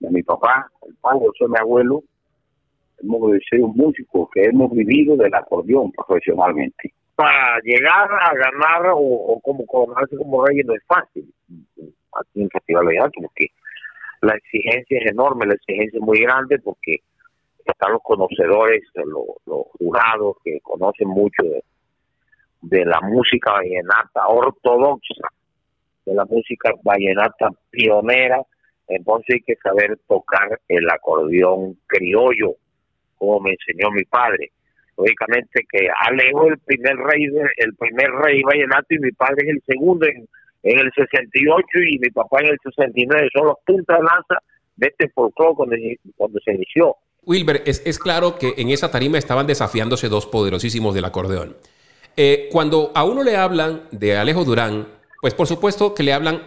de 0.00 0.10
mi 0.10 0.22
papá, 0.22 0.70
el 0.86 0.94
padre 0.96 1.26
de 1.40 1.48
mi 1.48 1.58
abuelo, 1.58 2.02
hemos 3.02 3.38
sido 3.50 3.68
músicos 3.68 4.28
que 4.32 4.44
hemos 4.44 4.70
vivido 4.72 5.16
del 5.16 5.34
acordeón 5.34 5.92
profesionalmente. 5.92 6.92
Para 7.14 7.58
llegar 7.62 8.08
a 8.12 8.32
ganar 8.34 8.92
o, 8.94 9.40
como 9.42 9.66
coronarse 9.66 10.16
como 10.16 10.44
rey 10.44 10.58
no 10.64 10.74
es 10.74 10.84
fácil 10.86 11.32
aquí 12.20 12.42
en 12.42 12.50
Festival 12.50 12.86
de 12.86 13.10
porque 13.14 13.46
la 14.22 14.34
exigencia 14.34 14.98
es 14.98 15.10
enorme, 15.10 15.46
la 15.46 15.54
exigencia 15.54 15.98
es 15.98 16.02
muy 16.02 16.20
grande 16.20 16.58
porque 16.58 16.98
están 17.64 17.92
los 17.92 18.02
conocedores, 18.02 18.82
los, 18.94 19.26
los 19.46 19.66
jurados 19.78 20.36
que 20.44 20.60
conocen 20.60 21.08
mucho 21.08 21.42
de, 21.42 21.62
de 22.62 22.84
la 22.84 23.00
música 23.00 23.52
vallenata 23.52 24.26
ortodoxa, 24.26 25.28
de 26.04 26.14
la 26.14 26.24
música 26.24 26.72
vallenata 26.82 27.50
pionera, 27.70 28.42
entonces 28.88 29.34
hay 29.34 29.40
que 29.42 29.56
saber 29.62 29.98
tocar 30.08 30.58
el 30.68 30.88
acordeón 30.90 31.78
criollo, 31.86 32.56
como 33.18 33.40
me 33.40 33.50
enseñó 33.50 33.90
mi 33.90 34.04
padre. 34.04 34.50
Lógicamente 34.96 35.64
que 35.70 35.88
Alejo 36.00 36.46
es 36.46 36.52
el 36.52 36.58
primer 36.58 36.96
rey, 36.96 37.24
el 37.56 37.74
primer 37.76 38.10
rey 38.10 38.42
vallenato 38.42 38.86
y 38.90 38.98
mi 38.98 39.12
padre 39.12 39.44
es 39.44 39.48
el 39.50 39.62
segundo 39.66 40.06
en, 40.06 40.26
en 40.64 40.78
el 40.78 40.90
68 40.94 41.66
y 41.90 41.98
mi 41.98 42.10
papá 42.10 42.40
en 42.40 42.48
el 42.48 42.58
69. 42.62 43.28
Son 43.32 43.46
los 43.46 43.56
puntas 43.64 43.98
de 43.98 44.04
lanza 44.04 44.42
de 44.76 44.88
este 44.88 45.08
folclore 45.10 45.54
cuando, 45.54 45.76
cuando 46.16 46.40
se 46.44 46.52
inició. 46.52 46.96
Wilber, 47.22 47.62
es, 47.66 47.82
es, 47.84 47.98
claro 47.98 48.38
que 48.38 48.54
en 48.56 48.70
esa 48.70 48.90
tarima 48.90 49.18
estaban 49.18 49.46
desafiándose 49.46 50.08
dos 50.08 50.26
poderosísimos 50.26 50.94
del 50.94 51.04
acordeón. 51.04 51.56
Eh, 52.16 52.48
cuando 52.50 52.90
a 52.94 53.04
uno 53.04 53.22
le 53.22 53.36
hablan 53.36 53.82
de 53.92 54.16
Alejo 54.16 54.44
Durán, 54.44 54.88
pues 55.20 55.34
por 55.34 55.46
supuesto 55.46 55.94
que 55.94 56.02
le 56.02 56.12
hablan 56.12 56.42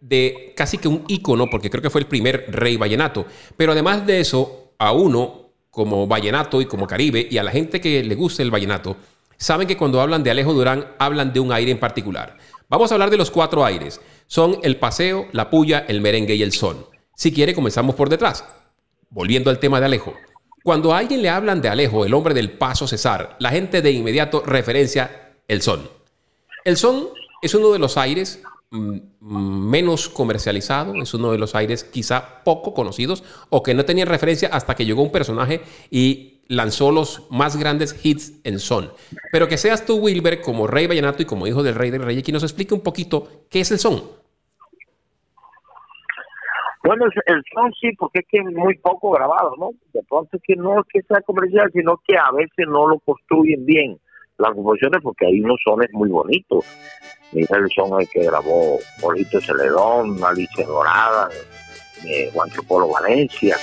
de 0.00 0.52
casi 0.56 0.78
que 0.78 0.88
un 0.88 1.04
ícono, 1.08 1.48
porque 1.48 1.70
creo 1.70 1.82
que 1.82 1.90
fue 1.90 2.00
el 2.00 2.06
primer 2.06 2.46
rey 2.48 2.76
vallenato. 2.76 3.26
Pero 3.56 3.72
además 3.72 4.06
de 4.06 4.20
eso, 4.20 4.72
a 4.78 4.92
uno 4.92 5.43
como 5.74 6.06
vallenato 6.06 6.60
y 6.60 6.66
como 6.66 6.86
caribe, 6.86 7.26
y 7.28 7.36
a 7.36 7.42
la 7.42 7.50
gente 7.50 7.80
que 7.80 8.04
le 8.04 8.14
gusta 8.14 8.42
el 8.42 8.50
vallenato, 8.52 8.96
saben 9.36 9.66
que 9.66 9.76
cuando 9.76 10.00
hablan 10.00 10.22
de 10.22 10.30
Alejo 10.30 10.54
Durán, 10.54 10.86
hablan 10.98 11.32
de 11.32 11.40
un 11.40 11.52
aire 11.52 11.72
en 11.72 11.80
particular. 11.80 12.38
Vamos 12.68 12.90
a 12.90 12.94
hablar 12.94 13.10
de 13.10 13.16
los 13.16 13.32
cuatro 13.32 13.64
aires. 13.64 14.00
Son 14.28 14.60
el 14.62 14.76
paseo, 14.76 15.26
la 15.32 15.50
puya, 15.50 15.84
el 15.88 16.00
merengue 16.00 16.36
y 16.36 16.44
el 16.44 16.52
son. 16.52 16.86
Si 17.16 17.32
quiere, 17.32 17.54
comenzamos 17.54 17.96
por 17.96 18.08
detrás. 18.08 18.44
volviendo 19.10 19.50
al 19.50 19.60
tema 19.60 19.78
de 19.78 19.86
Alejo, 19.86 20.14
cuando 20.64 20.92
a 20.92 20.98
alguien 20.98 21.22
le 21.22 21.28
hablan 21.28 21.60
de 21.60 21.68
Alejo, 21.68 22.04
el 22.04 22.14
hombre 22.14 22.34
del 22.34 22.50
paso 22.50 22.88
César, 22.88 23.36
la 23.38 23.50
gente 23.50 23.80
de 23.80 23.92
inmediato 23.92 24.42
referencia 24.44 25.34
el 25.46 25.62
son. 25.62 25.88
El 26.64 26.76
son 26.76 27.10
es 27.42 27.54
uno 27.54 27.70
de 27.70 27.78
los 27.78 27.96
aires 27.96 28.42
menos 29.20 30.08
comercializado, 30.08 30.94
es 31.00 31.14
uno 31.14 31.32
de 31.32 31.38
los 31.38 31.54
aires 31.54 31.84
quizá 31.84 32.42
poco 32.44 32.74
conocidos 32.74 33.24
o 33.50 33.62
que 33.62 33.74
no 33.74 33.84
tenían 33.84 34.08
referencia 34.08 34.48
hasta 34.52 34.74
que 34.74 34.84
llegó 34.84 35.02
un 35.02 35.12
personaje 35.12 35.60
y 35.90 36.42
lanzó 36.48 36.90
los 36.90 37.26
más 37.30 37.56
grandes 37.56 38.04
hits 38.04 38.40
en 38.44 38.58
son. 38.58 38.90
Pero 39.32 39.48
que 39.48 39.56
seas 39.56 39.86
tú, 39.86 39.96
Wilber, 39.96 40.40
como 40.40 40.66
rey 40.66 40.86
vallenato 40.86 41.22
y 41.22 41.26
como 41.26 41.46
hijo 41.46 41.62
del 41.62 41.74
rey 41.74 41.90
del 41.90 42.02
rey, 42.02 42.22
que 42.22 42.32
nos 42.32 42.42
explique 42.42 42.74
un 42.74 42.82
poquito 42.82 43.28
qué 43.50 43.60
es 43.60 43.70
el 43.70 43.78
son. 43.78 44.02
Bueno, 46.82 47.06
el 47.06 47.42
son 47.54 47.72
sí, 47.80 47.92
porque 47.98 48.18
es 48.18 48.26
que 48.28 48.38
es 48.38 48.44
muy 48.44 48.76
poco 48.76 49.12
grabado, 49.12 49.54
¿no? 49.58 49.70
De 49.94 50.02
pronto 50.02 50.36
es 50.36 50.42
que 50.42 50.54
no 50.54 50.80
es 50.80 50.86
que 50.92 51.00
sea 51.02 51.22
comercial, 51.22 51.70
sino 51.72 51.98
que 52.06 52.14
a 52.18 52.30
veces 52.30 52.66
no 52.68 52.86
lo 52.86 52.98
construyen 52.98 53.64
bien 53.64 53.98
las 54.38 54.52
composiciones 54.52 55.00
porque 55.02 55.26
hay 55.26 55.40
unos 55.40 55.60
sones 55.64 55.88
muy 55.92 56.08
bonitos. 56.08 56.64
Mira 57.32 57.58
el 57.58 57.68
son 57.70 58.00
el 58.00 58.08
que 58.08 58.24
grabó 58.24 58.78
Polito 59.00 59.40
Celedón, 59.40 60.22
Alicia 60.22 60.66
Dorada, 60.66 61.28
eh, 62.04 62.30
Juan 62.32 62.48
Polo 62.66 62.88
Valencia. 62.88 63.56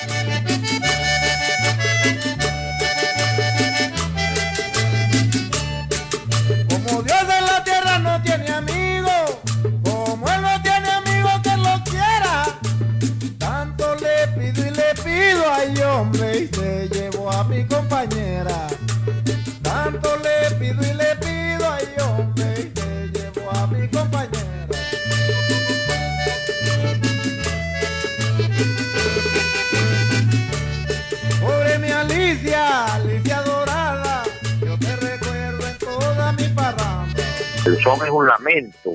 Son 37.81 38.05
es 38.05 38.11
un 38.11 38.27
lamento, 38.27 38.91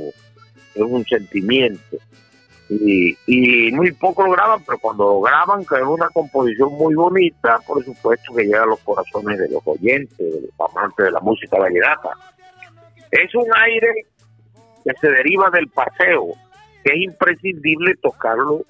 es 0.75 0.83
un 0.83 1.05
sentimiento. 1.05 1.97
Y, 2.69 3.17
y 3.27 3.71
muy 3.73 3.93
poco 3.93 4.25
lo 4.25 4.33
graban, 4.33 4.61
pero 4.65 4.79
cuando 4.79 5.05
lo 5.05 5.21
graban, 5.21 5.65
que 5.65 5.77
es 5.77 5.83
una 5.83 6.09
composición 6.09 6.73
muy 6.73 6.95
bonita, 6.97 7.61
por 7.67 7.85
supuesto 7.85 8.35
que 8.35 8.45
llega 8.45 8.65
a 8.65 8.67
los 8.67 8.81
corazones 8.81 9.39
de 9.39 9.49
los 9.49 9.63
oyentes, 9.65 10.19
de 10.19 10.41
los 10.41 10.71
amantes 10.71 11.07
de 11.07 11.13
la 11.13 11.21
música 11.21 11.59
vallenata. 11.59 12.11
Es 13.13 13.33
un 13.37 13.47
aire 13.55 14.07
que 14.85 14.93
se 15.01 15.09
deriva 15.09 15.49
del 15.51 15.69
paseo, 15.69 16.35
que 16.83 16.93
es 16.93 17.03
imprescindible 17.03 17.95
tocarlo 18.03 18.65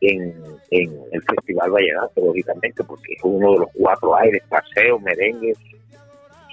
en, 0.00 0.34
en 0.70 1.00
el 1.10 1.22
Festival 1.22 1.70
Vallenato, 1.70 2.20
lógicamente, 2.20 2.84
porque 2.84 3.14
es 3.14 3.20
uno 3.22 3.52
de 3.52 3.58
los 3.60 3.68
cuatro 3.74 4.16
aires, 4.16 4.42
paseo, 4.48 4.98
merengue, 5.00 5.54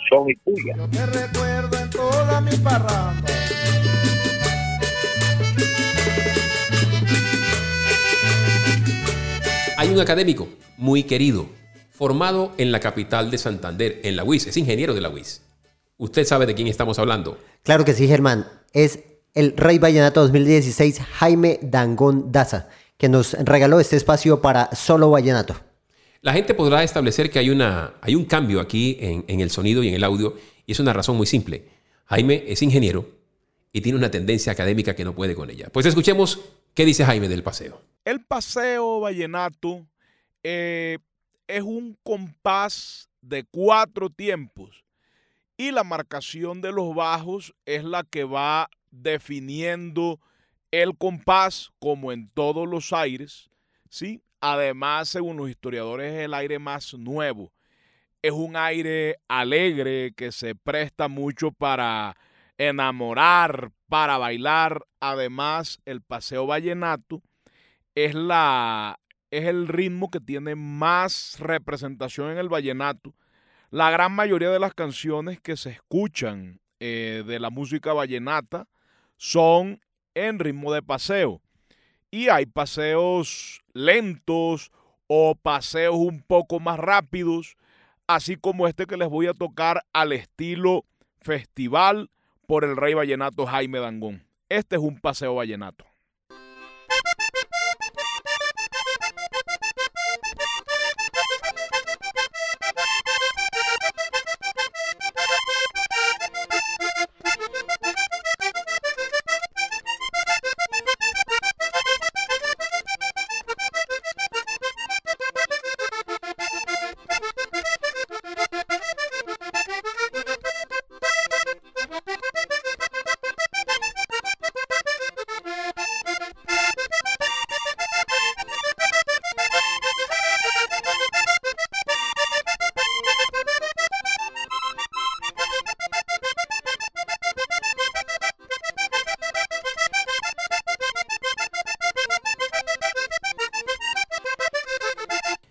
son 0.09 0.29
y 0.29 0.35
puya. 0.35 0.75
Yo 0.77 0.87
te 0.89 1.05
recuerdo 1.05 1.77
en 1.77 1.89
toda 1.89 2.41
mi 2.41 2.55
parranda. 2.57 3.23
Hay 9.77 9.89
un 9.89 9.99
académico 9.99 10.47
muy 10.77 11.03
querido, 11.03 11.47
formado 11.91 12.53
en 12.57 12.71
la 12.71 12.79
capital 12.79 13.29
de 13.29 13.37
Santander, 13.37 13.99
en 14.03 14.15
la 14.15 14.23
UIS, 14.23 14.47
es 14.47 14.57
ingeniero 14.57 14.93
de 14.93 15.01
la 15.01 15.09
UIS. 15.09 15.41
¿Usted 15.97 16.25
sabe 16.25 16.45
de 16.45 16.55
quién 16.55 16.67
estamos 16.67 16.97
hablando? 16.97 17.37
Claro 17.63 17.85
que 17.85 17.93
sí, 17.93 18.07
Germán. 18.07 18.47
Es 18.73 18.99
el 19.33 19.55
Rey 19.55 19.79
Vallenato 19.79 20.21
2016, 20.21 21.01
Jaime 21.01 21.59
Dangón 21.61 22.31
Daza, 22.31 22.69
que 22.97 23.09
nos 23.09 23.33
regaló 23.33 23.79
este 23.79 23.95
espacio 23.95 24.41
para 24.41 24.69
Solo 24.73 25.09
Vallenato. 25.09 25.55
La 26.21 26.33
gente 26.33 26.53
podrá 26.53 26.83
establecer 26.83 27.29
que 27.29 27.39
hay, 27.39 27.49
una, 27.49 27.95
hay 28.01 28.15
un 28.15 28.25
cambio 28.25 28.59
aquí 28.59 28.97
en, 28.99 29.39
el 29.39 29.51
sonido 29.51 29.83
y 29.83 29.89
en 29.89 29.93
el 29.95 30.03
audio, 30.03 30.35
y 30.65 30.71
es 30.71 30.79
una 30.79 30.93
razón 30.93 31.17
muy 31.17 31.27
simple. 31.27 31.67
Jaime 32.05 32.43
es 32.47 32.61
ingeniero 32.61 33.07
y 33.71 33.81
tiene 33.81 33.97
una 33.97 34.09
tendencia 34.09 34.51
académica 34.51 34.95
que 34.95 35.03
no 35.03 35.13
puede 35.13 35.35
con 35.35 35.49
ella. 35.49 35.69
Pues 35.71 35.85
escuchemos 35.85 36.39
qué 36.73 36.85
dice 36.85 37.05
Jaime 37.05 37.27
del 37.27 37.43
paseo. 37.43 37.81
El 38.05 38.23
paseo 38.23 38.99
vallenato 38.99 39.85
eh, 40.43 40.99
es 41.47 41.63
un 41.63 41.97
compás 42.03 43.09
de 43.21 43.43
cuatro 43.43 44.09
tiempos 44.09 44.83
y 45.57 45.71
la 45.71 45.83
marcación 45.83 46.61
de 46.61 46.71
los 46.71 46.93
bajos 46.93 47.53
es 47.65 47.83
la 47.83 48.03
que 48.03 48.23
va 48.23 48.69
definiendo 48.91 50.19
el 50.71 50.97
compás 50.97 51.71
como 51.79 52.11
en 52.11 52.29
todos 52.29 52.67
los 52.67 52.93
aires, 52.93 53.49
¿sí? 53.89 54.21
Además, 54.41 55.09
según 55.09 55.37
los 55.37 55.49
historiadores, 55.49 56.13
es 56.13 56.25
el 56.25 56.33
aire 56.33 56.59
más 56.59 56.93
nuevo. 56.93 57.51
Es 58.21 58.31
un 58.31 58.55
aire 58.55 59.17
alegre 59.27 60.13
que 60.15 60.31
se 60.31 60.55
presta 60.55 61.07
mucho 61.07 61.51
para 61.51 62.15
enamorar, 62.57 63.71
para 63.87 64.17
bailar. 64.17 64.85
Además, 64.99 65.79
el 65.85 66.01
paseo 66.01 66.47
vallenato 66.47 67.21
es 67.95 68.13
la 68.13 68.99
es 69.31 69.45
el 69.45 69.67
ritmo 69.67 70.09
que 70.09 70.21
tiene 70.21 70.55
más 70.55 71.37
representación 71.39 72.31
en 72.31 72.37
el 72.37 72.47
vallenato. 72.47 73.13
La 73.69 73.89
gran 73.89 74.13
mayoría 74.13 74.49
de 74.49 74.59
las 74.59 74.73
canciones 74.73 75.41
que 75.41 75.57
se 75.57 75.71
escuchan 75.71 76.61
eh, 76.79 77.23
de 77.25 77.39
la 77.39 77.49
música 77.49 77.91
vallenata 77.91 78.67
son 79.17 79.81
en 80.13 80.39
ritmo 80.39 80.71
de 80.71 80.81
paseo. 80.81 81.41
Y 82.15 82.29
hay 82.29 82.45
paseos 82.45 83.61
lentos 83.73 84.71
o 85.07 85.35
paseos 85.35 85.97
un 85.97 86.21
poco 86.21 86.61
más 86.61 86.79
rápidos, 86.79 87.57
así 88.07 88.37
como 88.37 88.69
este 88.69 88.85
que 88.85 88.95
les 88.95 89.09
voy 89.09 89.27
a 89.27 89.33
tocar 89.33 89.83
al 89.91 90.13
estilo 90.13 90.85
festival 91.19 92.09
por 92.47 92.63
el 92.63 92.77
rey 92.77 92.93
vallenato 92.93 93.45
Jaime 93.45 93.79
Dangón. 93.79 94.23
Este 94.47 94.77
es 94.77 94.81
un 94.81 94.97
paseo 94.97 95.35
vallenato. 95.35 95.83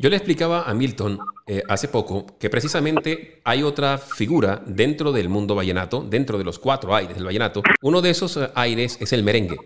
Yo 0.05 0.11
le 0.11 0.17
explicaba 0.17 0.65
a 0.65 0.75
Milton 0.75 1.19
eh, 1.47 1.63
hace 1.67 1.89
poco 1.89 2.27
que 2.39 2.51
precisamente 2.51 3.41
hay 3.43 3.63
otra 3.63 3.97
figura 3.97 4.63
dentro 4.67 5.13
del 5.13 5.31
mundo 5.31 5.55
vallenato, 5.55 6.03
dentro 6.03 6.37
de 6.37 6.45
los 6.45 6.59
cuatro 6.59 6.95
aires 6.95 7.17
del 7.17 7.25
vallenato. 7.25 7.63
Uno 7.81 8.03
de 8.03 8.11
esos 8.11 8.37
eh, 8.37 8.51
aires 8.55 8.99
es 9.01 9.15
el 9.15 9.23
merengue. 9.23 9.57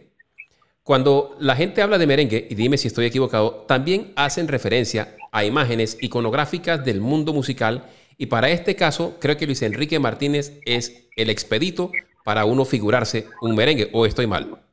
Cuando 0.85 1.35
la 1.40 1.57
gente 1.57 1.83
habla 1.83 1.98
de 1.98 2.07
merengue, 2.07 2.46
y 2.48 2.55
dime 2.55 2.79
si 2.79 2.87
estoy 2.87 3.07
equivocado, 3.07 3.64
también 3.66 4.12
hacen 4.14 4.46
referencia 4.46 5.16
a 5.33 5.44
imágenes 5.44 5.98
iconográficas 6.01 6.85
del 6.85 7.01
mundo 7.01 7.33
musical 7.33 7.90
y 8.16 8.27
para 8.27 8.48
este 8.48 8.77
caso 8.77 9.16
creo 9.18 9.37
que 9.37 9.46
Luis 9.46 9.62
Enrique 9.62 9.98
Martínez 9.98 10.61
es 10.64 11.09
el 11.16 11.31
expedito 11.31 11.90
para 12.24 12.44
uno 12.44 12.64
figurarse 12.64 13.27
un 13.40 13.57
merengue, 13.57 13.90
o 13.92 14.07
estoy 14.07 14.29
mal. 14.29 14.67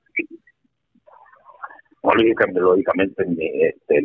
Lógicamente, 2.59 3.23
este, 3.67 4.03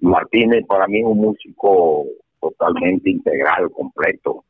Martínez 0.00 0.64
para 0.66 0.86
mí 0.86 1.00
es 1.00 1.04
un 1.04 1.18
músico 1.18 2.06
totalmente 2.40 3.10
integral, 3.10 3.70
completo. 3.70 4.44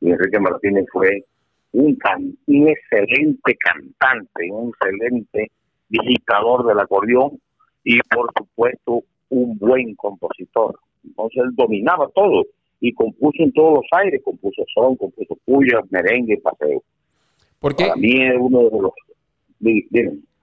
Enrique 0.00 0.38
Martínez 0.38 0.86
fue 0.92 1.24
un, 1.72 1.94
can- 1.96 2.36
un 2.46 2.68
excelente 2.68 3.56
cantante, 3.56 4.50
un 4.50 4.70
excelente 4.70 5.50
digitador 5.88 6.66
del 6.66 6.78
acordeón 6.78 7.38
y 7.84 7.98
por 8.14 8.30
supuesto 8.36 9.02
un 9.30 9.58
buen 9.58 9.94
compositor. 9.96 10.78
Entonces 11.04 11.42
él 11.44 11.50
dominaba 11.54 12.08
todo 12.14 12.44
y 12.80 12.92
compuso 12.92 13.42
en 13.42 13.52
todos 13.52 13.74
los 13.74 13.86
aires, 13.92 14.20
compuso 14.24 14.62
son, 14.74 14.96
compuso 14.96 15.36
puya, 15.44 15.80
merengue, 15.90 16.38
paseo. 16.38 16.82
Porque 17.60 17.84
Para 17.84 17.96
mí 17.96 18.22
es 18.22 18.34
uno 18.38 18.62
de 18.70 18.80
los... 18.82 18.92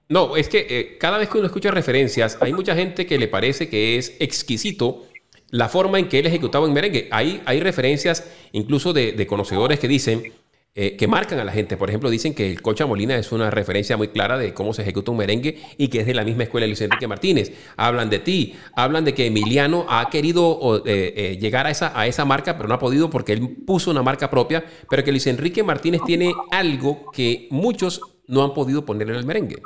No, 0.08 0.36
es 0.36 0.50
que 0.50 0.68
eh, 0.70 0.98
cada 1.00 1.18
vez 1.18 1.30
que 1.30 1.40
uno 1.40 1.48
escucha 1.48 1.72
referencias, 1.72 2.38
hay 2.40 2.54
mucha 2.54 2.76
gente 2.76 3.08
que 3.08 3.18
le 3.18 3.28
parece 3.28 3.70
que 3.70 3.98
es 3.98 4.16
exquisito 4.20 5.04
la 5.50 5.68
forma 5.68 5.98
en 5.98 6.10
que 6.10 6.20
él 6.20 6.28
ejecutaba 6.28 6.68
en 6.68 6.74
merengue. 6.74 7.08
Hay, 7.12 7.42
hay 7.46 7.60
referencias 7.60 8.30
incluso 8.52 8.94
de, 8.94 9.26
conocedores 9.26 9.80
que 9.80 9.88
dicen, 9.88 10.32
eh, 10.76 10.96
que 10.96 11.08
marcan 11.08 11.40
a 11.40 11.44
la 11.44 11.52
gente. 11.52 11.76
Por 11.76 11.90
ejemplo, 11.90 12.12
dicen 12.12 12.36
que 12.36 12.52
el 12.52 12.62
Cocha 12.62 12.86
Molina 12.86 13.16
es 13.16 13.32
una 13.32 13.50
referencia 13.50 13.98
muy 13.98 14.10
clara 14.10 14.38
de 14.38 14.54
cómo 14.54 14.74
se 14.74 14.84
ejecuta 14.84 15.10
un 15.10 15.18
merengue 15.18 15.58
y 15.78 15.88
que 15.88 16.02
es 16.02 16.06
de 16.06 16.14
la 16.14 16.24
misma 16.24 16.44
escuela 16.44 16.66
de 16.66 16.68
Luis 16.68 16.82
Enrique 16.82 17.08
Martínez. 17.08 17.54
Hablan 17.76 18.12
de 18.12 18.20
ti, 18.20 18.54
hablan 18.76 19.06
de 19.06 19.16
que 19.16 19.26
Emiliano 19.26 19.88
ha 19.90 20.08
querido 20.12 20.84
eh, 20.86 21.40
llegar 21.42 21.66
a 21.66 21.72
esa, 21.72 22.00
a 22.00 22.06
esa 22.06 22.26
marca, 22.26 22.58
pero 22.58 22.70
no 22.70 22.76
ha 22.76 22.80
podido 22.80 23.10
porque 23.10 23.34
él 23.34 23.58
puso 23.66 23.90
una 23.90 24.04
marca 24.04 24.30
propia, 24.30 24.64
pero 24.88 25.04
que 25.04 25.12
Luis 25.12 25.26
Enrique 25.26 25.64
Martínez 25.64 26.02
tiene 26.06 26.32
algo 26.52 27.10
que 27.12 27.48
muchos 27.50 28.02
no 28.28 28.44
han 28.44 28.54
podido 28.54 28.86
poner 28.86 29.10
en 29.10 29.16
el 29.16 29.26
merengue. 29.26 29.58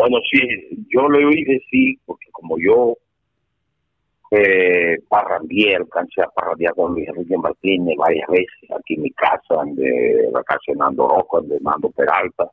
Bueno, 0.00 0.16
sí, 0.32 0.40
yo 0.88 1.10
le 1.10 1.26
oí 1.26 1.44
decir, 1.44 1.98
porque 2.06 2.30
como 2.32 2.56
yo 2.58 2.96
eh, 4.30 4.96
parrandié, 5.06 5.76
alcancé 5.76 6.22
a 6.22 6.28
parrandear 6.28 6.74
con 6.74 6.94
Luis 6.94 7.06
Enrique 7.06 7.36
Martínez 7.36 7.98
varias 7.98 8.26
veces 8.30 8.70
aquí 8.74 8.94
en 8.94 9.02
mi 9.02 9.10
casa, 9.10 9.60
ande 9.60 10.26
vacacionando 10.32 11.06
Rocco, 11.06 11.40
ande 11.40 11.60
Mando 11.60 11.90
Peralta, 11.90 12.48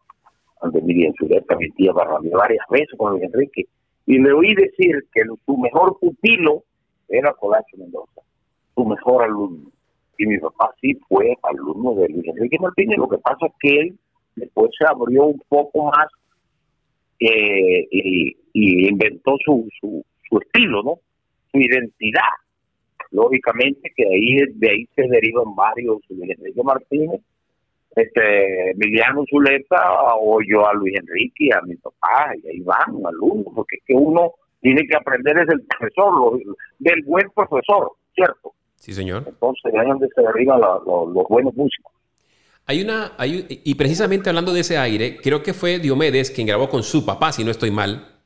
ande 0.61 0.81
Miriam 0.81 1.13
Zuleta, 1.17 1.55
mi 1.55 1.69
tía 1.69 1.93
parrandeé 1.93 2.33
varias 2.33 2.65
veces 2.69 2.89
con 2.97 3.13
Luis 3.13 3.23
Enrique, 3.23 3.65
y 4.07 4.19
le 4.19 4.33
oí 4.33 4.53
decir 4.53 5.05
que 5.13 5.21
su 5.45 5.57
mejor 5.57 5.97
pupilo 6.01 6.63
era 7.07 7.31
Colacho 7.31 7.77
Mendoza, 7.77 8.23
su 8.75 8.83
mejor 8.83 9.23
alumno. 9.23 9.71
Y 10.17 10.25
mi 10.25 10.37
papá 10.37 10.71
sí 10.81 10.99
fue 11.07 11.33
alumno 11.43 11.95
de 11.95 12.09
Luis 12.09 12.27
Enrique 12.27 12.59
Martínez, 12.59 12.97
lo 12.97 13.07
que 13.07 13.19
pasa 13.19 13.45
es 13.45 13.53
que 13.61 13.79
él 13.79 13.99
después 14.35 14.69
se 14.77 14.85
abrió 14.85 15.27
un 15.27 15.41
poco 15.47 15.85
más 15.85 16.07
eh, 17.19 17.87
y, 17.91 18.37
y 18.53 18.87
inventó 18.89 19.35
su, 19.43 19.67
su, 19.79 20.03
su 20.29 20.39
estilo, 20.39 20.83
¿no? 20.83 20.99
Su 21.51 21.59
identidad. 21.59 22.21
Lógicamente 23.11 23.91
que 23.95 24.03
ahí 24.03 24.35
de 24.55 24.69
ahí 24.69 24.85
se 24.95 25.07
derivan 25.07 25.55
varios, 25.55 25.99
Luis 26.09 26.29
Enrique 26.37 26.61
Martínez, 26.63 27.21
este 27.95 28.71
Emiliano 28.71 29.23
Zuleta 29.29 29.81
o 30.19 30.39
yo 30.41 30.67
a 30.67 30.73
Luis 30.73 30.95
Enrique 30.99 31.49
a 31.53 31.61
mi 31.65 31.75
papá, 31.77 32.33
y 32.43 32.47
ahí 32.47 32.59
van 32.59 33.05
alumnos, 33.05 33.53
porque 33.55 33.77
es 33.77 33.83
que 33.85 33.93
uno 33.93 34.33
tiene 34.61 34.85
que 34.87 34.95
aprender 34.95 35.35
desde 35.35 35.53
el 35.53 35.61
profesor, 35.61 36.13
lo- 36.13 36.55
del 36.79 37.03
buen 37.03 37.29
profesor, 37.33 37.91
¿cierto? 38.13 38.53
Sí, 38.75 38.93
señor. 38.93 39.23
Entonces 39.27 39.73
ahí 39.73 39.81
es 39.81 39.87
donde 39.87 40.07
se 40.13 40.21
derivan 40.21 40.59
la- 40.61 40.79
los- 40.85 41.09
los 41.13 41.27
buenos 41.29 41.55
músicos. 41.55 41.93
Hay 42.69 42.81
una, 42.81 43.13
hay, 43.17 43.45
y 43.49 43.75
precisamente 43.75 44.27
hablando 44.27 44.51
de 44.51 44.59
ese 44.59 44.77
aire, 44.77 45.21
creo 45.23 45.41
que 45.41 45.53
fue 45.53 45.79
Diomedes 45.79 46.29
quien 46.29 46.47
grabó 46.47 46.67
con 46.67 46.83
su 46.83 47.05
papá, 47.05 47.31
si 47.31 47.45
no 47.45 47.51
estoy 47.51 47.71
mal, 47.71 48.17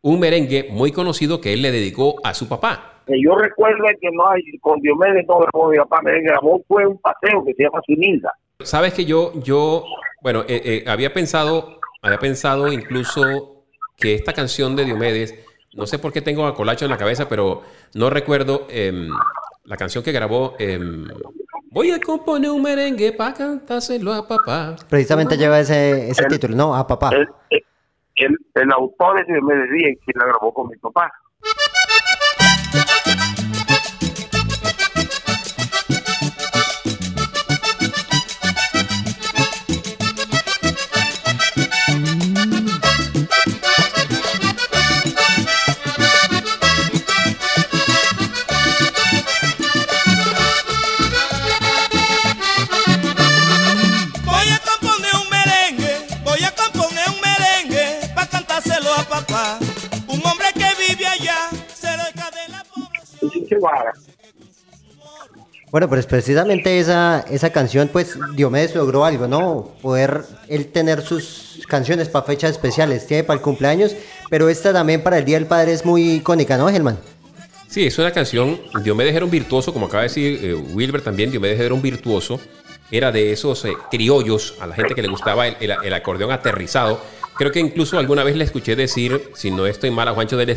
un 0.00 0.20
merengue 0.20 0.68
muy 0.70 0.92
conocido 0.92 1.40
que 1.40 1.52
él 1.52 1.60
le 1.60 1.72
dedicó 1.72 2.14
a 2.22 2.34
su 2.34 2.48
papá. 2.48 3.02
que 3.04 3.20
yo 3.20 3.34
recuerdo 3.34 3.82
que 4.00 4.10
no 4.12 4.28
hay, 4.28 4.42
con 4.60 4.80
Diomedes 4.80 5.26
no 5.26 5.40
grabó, 5.40 5.70
mi 5.70 5.76
papá 5.78 6.02
me 6.02 6.20
grabó, 6.20 6.62
fue 6.68 6.86
un 6.86 6.98
paseo 6.98 7.44
que 7.44 7.52
se 7.54 7.64
llama 7.64 7.80
Sinilda. 7.84 8.32
Sabes 8.60 8.94
que 8.94 9.04
yo, 9.04 9.32
yo, 9.42 9.86
bueno, 10.22 10.42
eh, 10.42 10.62
eh, 10.64 10.84
había 10.86 11.12
pensado, 11.12 11.80
había 12.00 12.18
pensado 12.18 12.72
incluso 12.72 13.64
que 13.96 14.14
esta 14.14 14.32
canción 14.34 14.76
de 14.76 14.84
Diomedes, 14.84 15.34
no 15.74 15.88
sé 15.88 15.98
por 15.98 16.12
qué 16.12 16.20
tengo 16.22 16.46
a 16.46 16.54
Colacho 16.54 16.84
en 16.84 16.92
la 16.92 16.96
cabeza, 16.96 17.28
pero 17.28 17.62
no 17.94 18.08
recuerdo 18.08 18.68
em, 18.70 19.08
la 19.64 19.76
canción 19.76 20.04
que 20.04 20.12
grabó. 20.12 20.54
Voy 21.72 21.90
a 21.90 21.98
componer 21.98 22.50
un 22.50 22.60
merengue 22.60 23.12
para 23.14 23.32
cantárselo 23.32 24.12
a 24.12 24.28
papá. 24.28 24.76
Precisamente 24.90 25.38
lleva 25.38 25.58
ese, 25.58 26.10
ese 26.10 26.24
título, 26.26 26.54
¿no? 26.54 26.76
A 26.76 26.86
papá. 26.86 27.08
El, 27.14 27.26
el, 27.48 27.64
el, 28.16 28.36
el 28.56 28.72
autor 28.72 29.20
es 29.20 29.26
Diomedes 29.26 29.70
Díaz, 29.70 29.96
quien 30.04 30.18
la 30.18 30.26
grabó 30.26 30.52
con 30.52 30.68
mi 30.68 30.76
papá. 30.76 31.10
Bueno, 65.72 65.88
pues 65.88 66.04
precisamente 66.04 66.78
esa, 66.78 67.24
esa 67.30 67.50
canción, 67.50 67.88
pues 67.90 68.18
Diomedes 68.34 68.74
logró 68.74 69.06
algo, 69.06 69.26
¿no? 69.26 69.70
Poder 69.80 70.20
él 70.48 70.66
tener 70.66 71.00
sus 71.00 71.62
canciones 71.66 72.10
para 72.10 72.26
fechas 72.26 72.50
especiales, 72.50 73.06
tiene 73.06 73.24
para 73.24 73.38
el 73.38 73.42
cumpleaños, 73.42 73.96
pero 74.28 74.50
esta 74.50 74.74
también 74.74 75.02
para 75.02 75.16
el 75.16 75.24
Día 75.24 75.38
del 75.38 75.46
Padre 75.48 75.72
es 75.72 75.86
muy 75.86 76.16
icónica, 76.16 76.58
¿no, 76.58 76.68
Gelman? 76.68 76.98
Sí, 77.68 77.86
es 77.86 77.98
una 77.98 78.10
canción. 78.12 78.60
Diomedes 78.84 79.16
era 79.16 79.24
un 79.24 79.30
virtuoso, 79.30 79.72
como 79.72 79.86
acaba 79.86 80.02
de 80.02 80.08
decir 80.10 80.40
eh, 80.44 80.52
Wilber 80.54 81.00
también. 81.00 81.30
Diomedes 81.30 81.58
era 81.58 81.72
un 81.72 81.80
virtuoso. 81.80 82.38
Era 82.90 83.10
de 83.10 83.32
esos 83.32 83.64
eh, 83.64 83.72
criollos, 83.90 84.56
a 84.60 84.66
la 84.66 84.74
gente 84.74 84.94
que 84.94 85.00
le 85.00 85.08
gustaba 85.08 85.48
el, 85.48 85.56
el- 85.82 85.94
acordeón 85.94 86.32
aterrizado. 86.32 87.00
Creo 87.38 87.50
que 87.50 87.60
incluso 87.60 87.98
alguna 87.98 88.24
vez 88.24 88.36
le 88.36 88.44
escuché 88.44 88.76
decir, 88.76 89.30
si 89.34 89.50
no 89.50 89.64
estoy 89.66 89.90
mal, 89.90 90.06
a 90.06 90.12
Juancho 90.12 90.36
de 90.36 90.44
la 90.44 90.52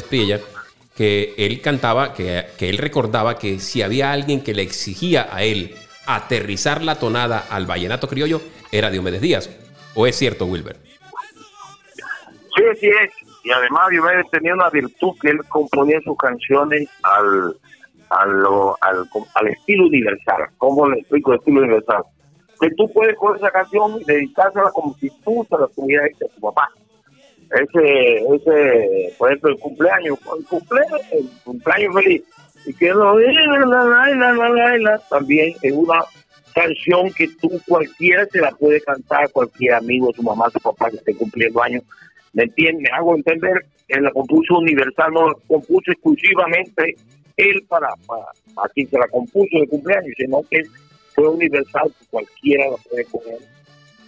que 0.95 1.33
él 1.37 1.61
cantaba, 1.61 2.13
que, 2.13 2.45
que 2.57 2.69
él 2.69 2.77
recordaba 2.77 3.37
que 3.37 3.59
si 3.59 3.81
había 3.81 4.11
alguien 4.11 4.41
que 4.41 4.53
le 4.53 4.61
exigía 4.61 5.27
a 5.29 5.43
él 5.43 5.75
aterrizar 6.07 6.81
la 6.81 6.95
tonada 6.99 7.45
al 7.49 7.65
vallenato 7.65 8.07
criollo, 8.07 8.41
era 8.71 8.89
Diomedes 8.89 9.21
Díaz. 9.21 9.49
¿O 9.93 10.07
es 10.07 10.15
cierto, 10.15 10.45
Wilber? 10.45 10.77
Sí, 12.55 12.63
sí 12.79 12.87
es. 12.87 13.11
Y 13.43 13.51
además 13.51 13.89
Diomedes 13.89 14.25
tenía 14.31 14.53
una 14.53 14.69
virtud 14.69 15.13
que 15.21 15.29
él 15.29 15.39
componía 15.49 15.99
sus 16.01 16.17
canciones 16.17 16.87
al, 17.03 17.57
al, 18.09 18.45
al, 18.81 19.09
al 19.33 19.47
estilo 19.47 19.87
universal. 19.87 20.47
¿Cómo 20.57 20.89
le 20.89 20.99
explico 20.99 21.33
el 21.33 21.39
estilo 21.39 21.61
universal? 21.61 22.03
Que 22.59 22.69
tú 22.71 22.91
puedes 22.93 23.17
coger 23.17 23.37
esa 23.37 23.51
canción 23.51 23.99
y 23.99 24.05
dedicársela 24.05 24.71
como 24.71 24.95
si 24.97 25.09
tú 25.23 25.45
se 25.49 25.57
la 25.57 25.67
tuvieras 25.67 26.09
a 26.23 26.33
tu 26.33 26.41
papá. 26.41 26.71
Ese, 27.51 28.15
ese, 28.35 29.13
por 29.17 29.29
ejemplo, 29.29 29.49
el 29.51 29.59
cumpleaños, 29.59 30.17
el 30.37 30.45
cumpleaños, 30.45 31.01
el 31.11 31.29
cumpleaños 31.43 31.93
feliz. 31.95 32.23
Y 32.65 32.73
que 32.73 32.89
lo 32.89 33.19
la, 33.19 33.65
la, 33.65 34.33
la, 34.33 34.49
la, 34.49 34.77
la, 34.77 34.97
también 35.09 35.53
es 35.61 35.71
una 35.73 36.03
canción 36.55 37.11
que 37.13 37.27
tú 37.39 37.49
cualquiera 37.67 38.25
se 38.25 38.39
la 38.39 38.51
puede 38.51 38.81
cantar, 38.81 39.29
cualquier 39.31 39.75
amigo, 39.75 40.11
su 40.15 40.23
mamá, 40.23 40.49
su 40.51 40.59
papá 40.59 40.89
que 40.89 40.97
esté 40.97 41.15
cumpliendo 41.15 41.61
años. 41.61 41.83
¿Me 42.33 42.43
entiendes? 42.43 42.89
Me 42.89 42.97
hago 42.97 43.15
entender, 43.15 43.65
él 43.89 44.03
la 44.03 44.11
compuso 44.11 44.57
universal, 44.57 45.13
no 45.13 45.29
la 45.29 45.35
compuso 45.47 45.91
exclusivamente 45.91 46.95
él 47.37 47.63
para, 47.67 47.89
para 48.07 48.23
a 48.57 48.69
quien 48.69 48.89
se 48.89 48.97
la 48.97 49.07
compuso 49.09 49.59
de 49.59 49.67
cumpleaños, 49.67 50.13
sino 50.17 50.41
que 50.49 50.63
fue 51.13 51.27
universal, 51.29 51.93
cualquiera 52.09 52.69
la 52.71 52.77
puede 52.77 53.05
coger 53.05 53.37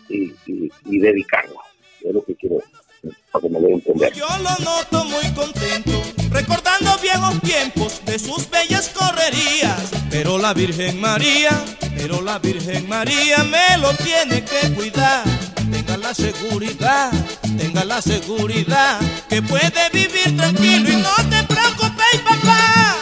y, 0.09 0.33
y, 0.45 0.71
y 0.85 0.99
dedicarla. 0.99 1.61
Es 2.01 2.13
lo 2.13 2.23
que 2.23 2.35
quiero 2.35 2.55
decir, 2.55 2.77
Yo 3.03 4.27
lo 4.39 4.55
noto 4.63 5.05
muy 5.05 5.31
contento, 5.33 6.01
recordando 6.31 6.97
viejos 6.99 7.39
tiempos 7.41 8.01
de 8.05 8.17
sus 8.19 8.49
bellas 8.49 8.89
correrías. 8.89 9.79
Pero 10.09 10.37
la 10.37 10.53
Virgen 10.53 10.99
María, 10.99 11.51
pero 11.95 12.21
la 12.21 12.39
Virgen 12.39 12.87
María 12.87 13.43
me 13.43 13.77
lo 13.79 13.93
tiene 13.93 14.43
que 14.43 14.73
cuidar. 14.73 15.23
Tenga 15.71 15.97
la 15.97 16.13
seguridad, 16.13 17.11
tenga 17.57 17.83
la 17.83 18.01
seguridad, 18.01 18.99
que 19.29 19.41
puede 19.41 19.89
vivir 19.91 20.35
tranquilo 20.35 20.89
y 20.89 20.95
no 20.95 21.15
te 21.29 21.43
preocupes, 21.43 22.21
papá, 22.23 22.96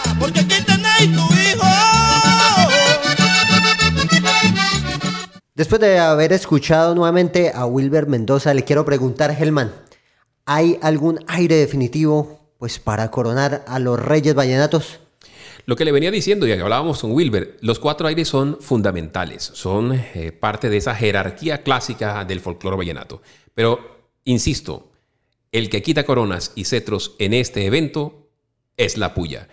Después 5.56 5.80
de 5.80 6.00
haber 6.00 6.34
escuchado 6.34 6.96
nuevamente 6.96 7.50
a 7.56 7.66
Wilber 7.66 8.08
Mendoza, 8.08 8.54
le 8.54 8.66
quiero 8.66 8.84
preguntar, 8.84 9.34
Gelman, 9.34 9.74
¿hay 10.46 10.78
algún 10.82 11.24
aire 11.28 11.56
definitivo 11.56 12.42
pues 12.60 12.78
para 12.78 13.10
coronar 13.10 13.64
a 13.66 13.80
los 13.80 13.98
Reyes 13.98 14.36
Vallenatos? 14.36 15.00
Lo 15.66 15.78
que 15.78 15.86
le 15.86 15.94
venía 15.94 16.12
diciendo, 16.12 16.46
y 16.46 16.52
hablábamos 16.52 17.00
con 17.00 17.14
Wilber, 17.14 17.56
los 17.62 17.80
cuatro 17.80 18.06
aires 18.06 18.28
son 18.28 18.58
fundamentales, 18.60 19.44
son 19.44 19.94
eh, 19.94 20.34
parte 20.34 20.70
de 20.70 20.76
esa 20.76 20.94
jerarquía 20.94 21.64
clásica 21.64 22.26
del 22.26 22.42
folclore 22.42 22.76
vallenato. 22.76 23.22
Pero, 23.54 24.10
insisto, 24.26 24.92
el 25.54 25.70
que 25.70 25.82
quita 25.82 26.06
coronas 26.06 26.52
y 26.56 26.66
cetros 26.66 27.16
en 27.18 27.34
este 27.34 27.66
evento 27.66 28.28
es 28.76 28.98
la 28.98 29.14
puya. 29.14 29.48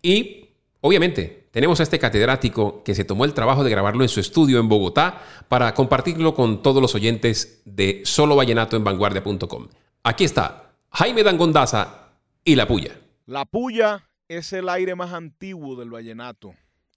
Y 0.00 0.41
obviamente 0.82 1.48
tenemos 1.50 1.80
a 1.80 1.82
este 1.82 1.98
catedrático 1.98 2.82
que 2.84 2.94
se 2.94 3.04
tomó 3.04 3.24
el 3.24 3.34
trabajo 3.34 3.64
de 3.64 3.70
grabarlo 3.70 4.04
en 4.04 4.08
su 4.08 4.20
estudio 4.20 4.60
en 4.60 4.68
Bogotá 4.68 5.22
para 5.48 5.74
compartirlo 5.74 6.34
con 6.34 6.62
todos 6.62 6.82
los 6.82 6.94
oyentes 6.94 7.62
de 7.64 8.02
Solo 8.04 8.36
Vallenato 8.36 8.76
en 8.76 8.84
vanguardia.com. 8.84 9.68
Aquí 10.02 10.24
está 10.24 10.72
Jaime 10.90 11.22
Dangondaza 11.22 12.10
y 12.44 12.54
la 12.56 12.66
puya. 12.66 13.00
La 13.26 13.44
puya 13.44 14.08
es 14.28 14.52
el 14.52 14.68
aire 14.68 14.94
más 14.94 15.12
antiguo 15.12 15.76
del 15.76 15.90
vallenato. 15.90 16.54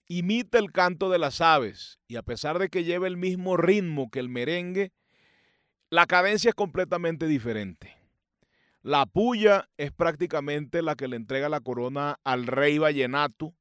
Imita 0.07 0.57
el 0.57 0.71
canto 0.71 1.09
de 1.09 1.19
las 1.19 1.41
aves 1.41 1.99
y 2.07 2.15
a 2.15 2.21
pesar 2.21 2.59
de 2.59 2.69
que 2.69 2.83
lleva 2.83 3.07
el 3.07 3.17
mismo 3.17 3.57
ritmo 3.57 4.09
que 4.09 4.19
el 4.19 4.29
merengue, 4.29 4.91
la 5.89 6.05
cadencia 6.05 6.49
es 6.49 6.55
completamente 6.55 7.27
diferente. 7.27 7.95
La 8.81 9.05
puya 9.05 9.67
es 9.77 9.91
prácticamente 9.91 10.81
la 10.81 10.95
que 10.95 11.07
le 11.07 11.15
entrega 11.15 11.49
la 11.49 11.59
corona 11.59 12.19
al 12.23 12.47
rey 12.47 12.77
vallenato 12.77 13.53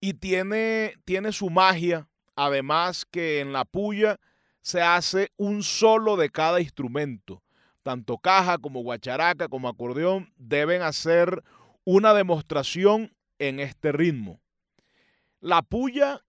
y 0.00 0.14
tiene, 0.14 0.94
tiene 1.04 1.32
su 1.32 1.50
magia, 1.50 2.08
además 2.34 3.04
que 3.04 3.40
en 3.40 3.52
la 3.52 3.64
puya 3.64 4.18
se 4.62 4.80
hace 4.82 5.30
un 5.36 5.62
solo 5.62 6.16
de 6.16 6.30
cada 6.30 6.60
instrumento. 6.60 7.42
Tanto 7.82 8.18
caja 8.18 8.58
como 8.58 8.82
guacharaca 8.82 9.48
como 9.48 9.68
acordeón 9.68 10.32
deben 10.36 10.82
hacer 10.82 11.42
una 11.84 12.14
demostración 12.14 13.14
en 13.38 13.60
este 13.60 13.92
ritmo. 13.92 14.40
La 15.40 15.62
puya 15.62 16.22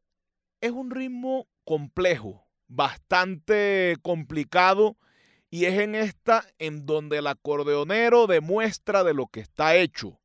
es 0.62 0.72
un 0.72 0.92
ritmo 0.92 1.48
complejo, 1.66 2.48
bastante 2.68 3.98
complicado 4.02 4.98
y 5.50 5.66
es 5.66 5.80
en 5.80 5.96
esta 5.96 6.46
en 6.60 6.86
donde 6.86 7.18
el 7.18 7.28
acordeonero 7.28 8.28
demuestra 8.28 9.04
de 9.04 9.14
lo 9.14 9.28
que 9.28 9.42
está 9.42 9.76
hecho. 9.76 10.20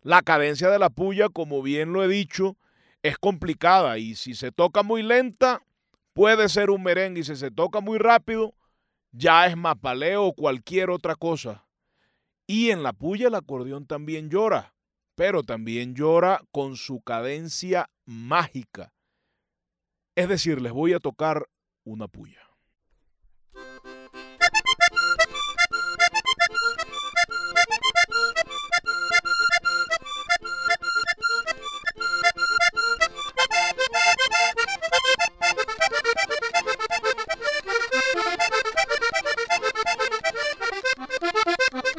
La 0.00 0.22
cadencia 0.22 0.70
de 0.70 0.78
la 0.78 0.88
puya, 0.88 1.28
como 1.28 1.62
bien 1.62 1.92
lo 1.92 2.02
he 2.02 2.08
dicho, 2.08 2.56
es 3.06 3.18
complicada 3.18 3.98
y 3.98 4.14
si 4.14 4.34
se 4.34 4.52
toca 4.52 4.82
muy 4.82 5.02
lenta, 5.02 5.62
puede 6.12 6.48
ser 6.48 6.70
un 6.70 6.82
merengue 6.82 7.20
y 7.20 7.24
si 7.24 7.36
se 7.36 7.50
toca 7.50 7.80
muy 7.80 7.98
rápido, 7.98 8.54
ya 9.12 9.46
es 9.46 9.56
mapaleo 9.56 10.24
o 10.24 10.34
cualquier 10.34 10.90
otra 10.90 11.14
cosa. 11.14 11.66
Y 12.46 12.70
en 12.70 12.82
la 12.82 12.92
puya 12.92 13.28
el 13.28 13.34
acordeón 13.34 13.86
también 13.86 14.30
llora, 14.30 14.74
pero 15.14 15.42
también 15.42 15.94
llora 15.94 16.42
con 16.52 16.76
su 16.76 17.00
cadencia 17.00 17.90
mágica. 18.04 18.92
Es 20.14 20.28
decir, 20.28 20.60
les 20.60 20.72
voy 20.72 20.92
a 20.92 21.00
tocar 21.00 21.48
una 21.84 22.08
puya. 22.08 22.45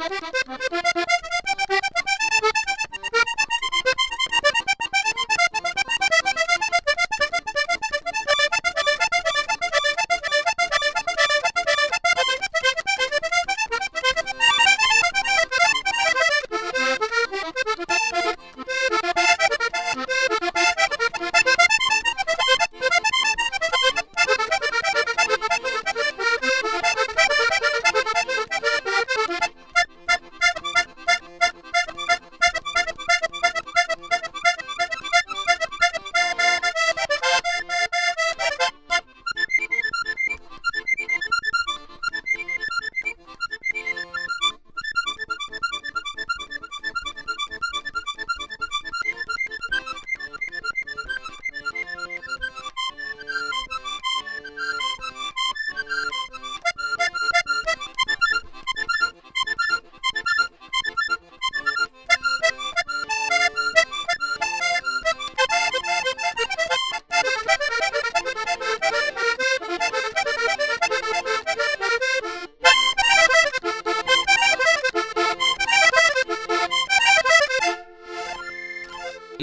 Thank 0.08 0.22
you. 0.22 0.37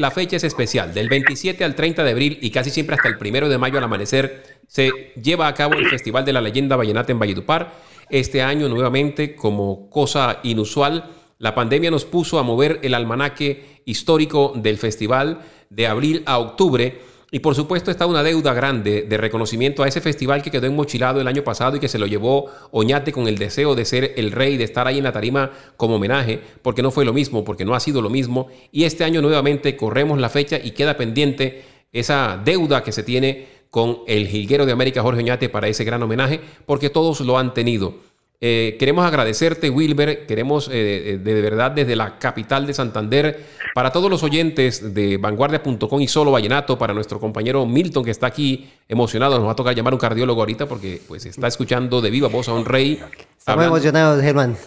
La 0.06 0.12
fecha 0.12 0.36
es 0.36 0.44
especial. 0.44 0.94
Del 0.94 1.10
27 1.10 1.64
al 1.64 1.74
30 1.74 2.04
de 2.04 2.12
abril 2.12 2.38
y 2.40 2.52
casi 2.52 2.70
siempre 2.70 2.96
hasta 2.96 3.08
el 3.08 3.16
1 3.20 3.50
de 3.50 3.58
mayo 3.58 3.80
al 3.80 3.86
amanecer 3.86 4.60
se 4.68 4.92
lleva 5.20 5.48
a 5.48 5.56
cabo 5.56 5.74
el 5.74 5.90
Festival 5.90 6.24
de 6.24 6.32
la 6.32 6.42
Leyenda 6.42 6.76
Vallenata 6.76 7.12
en 7.12 7.18
Valledupar. 7.18 7.74
Este 8.12 8.44
año 8.44 8.70
nuevamente, 8.70 9.36
como 9.36 9.90
cosa 9.90 10.42
inusual, 10.44 11.10
la 11.40 11.56
pandemia 11.56 11.90
nos 11.90 12.06
puso 12.06 12.38
a 12.38 12.44
mover 12.44 12.80
el 12.84 12.94
almanaque 12.94 13.82
histórico 13.86 14.54
del 14.56 14.78
festival 14.78 15.40
de 15.72 15.88
abril 15.88 16.22
a 16.28 16.38
octubre 16.38 17.02
y 17.32 17.40
por 17.40 17.56
supuesto 17.56 17.92
está 17.92 18.06
una 18.06 18.24
deuda 18.24 18.54
grande 18.54 19.02
de 19.04 19.18
reconocimiento 19.18 19.84
a 19.84 19.88
ese 19.88 20.00
festival 20.00 20.42
que 20.42 20.52
quedó 20.52 20.68
enmochilado 20.68 21.20
el 21.20 21.28
año 21.28 21.44
pasado 21.44 21.76
y 21.76 21.80
que 21.80 21.88
se 21.88 21.98
lo 21.98 22.06
llevó 22.06 22.52
Oñate 22.72 23.12
con 23.12 23.28
el 23.28 23.38
deseo 23.38 23.76
de 23.76 23.86
ser 23.86 24.14
el 24.18 24.32
rey, 24.32 24.58
de 24.58 24.64
estar 24.64 24.88
ahí 24.88 25.00
en 25.00 25.04
la 25.04 25.12
tarima 25.12 25.52
como 25.76 25.96
homenaje, 25.96 26.40
porque 26.62 26.84
no 26.84 26.92
fue 26.92 27.04
lo 27.04 27.14
mismo, 27.14 27.44
porque 27.44 27.66
no 27.66 27.74
ha 27.74 27.80
sido 27.80 28.02
lo 28.02 28.10
mismo. 28.10 28.48
Y 28.72 28.84
este 28.84 29.04
año 29.04 29.22
nuevamente 29.22 29.76
corremos 29.76 30.20
la 30.20 30.30
fecha 30.30 30.60
y 30.64 30.72
queda 30.72 30.98
pendiente 30.98 31.64
esa 31.92 32.40
deuda 32.44 32.84
que 32.84 32.92
se 32.92 33.04
tiene 33.04 33.48
con 33.70 34.00
el 34.08 34.28
jilguero 34.28 34.66
de 34.66 34.72
América 34.72 35.02
Jorge 35.02 35.22
Oñate 35.22 35.50
para 35.50 35.68
ese 35.68 35.84
gran 35.84 36.02
homenaje, 36.04 36.40
porque 36.66 36.90
todos 36.90 37.22
lo 37.22 37.38
han 37.38 37.54
tenido. 37.54 37.96
Eh, 38.42 38.76
queremos 38.80 39.06
agradecerte, 39.06 39.70
Wilber. 39.70 40.26
Queremos 40.26 40.68
eh, 40.68 41.14
eh, 41.14 41.18
de 41.18 41.42
verdad 41.42 41.72
desde 41.72 41.96
la 41.96 42.20
capital 42.20 42.68
de 42.68 42.74
Santander, 42.74 43.46
para 43.74 43.92
todos 43.92 44.10
los 44.10 44.24
oyentes 44.24 44.94
de 44.94 45.18
vanguardia.com 45.18 46.02
y 46.02 46.08
solo 46.08 46.32
Vallenato, 46.32 46.78
para 46.78 46.94
nuestro 46.94 47.20
compañero 47.20 47.66
Milton 47.66 48.04
que 48.04 48.12
está 48.12 48.28
aquí 48.28 48.70
emocionado. 48.88 49.38
Nos 49.38 49.48
va 49.48 49.54
a 49.54 49.56
tocar 49.56 49.76
llamar 49.76 49.94
a 49.94 49.96
un 49.96 50.00
cardiólogo 50.00 50.42
ahorita 50.42 50.68
porque 50.68 51.02
pues 51.08 51.26
está 51.26 51.48
escuchando 51.48 52.02
de 52.02 52.10
viva 52.10 52.28
voz 52.28 52.50
a 52.50 52.54
un 52.54 52.66
rey. 52.66 53.02
Estamos 53.38 53.66
emocionados, 53.66 54.22
Germán. 54.22 54.58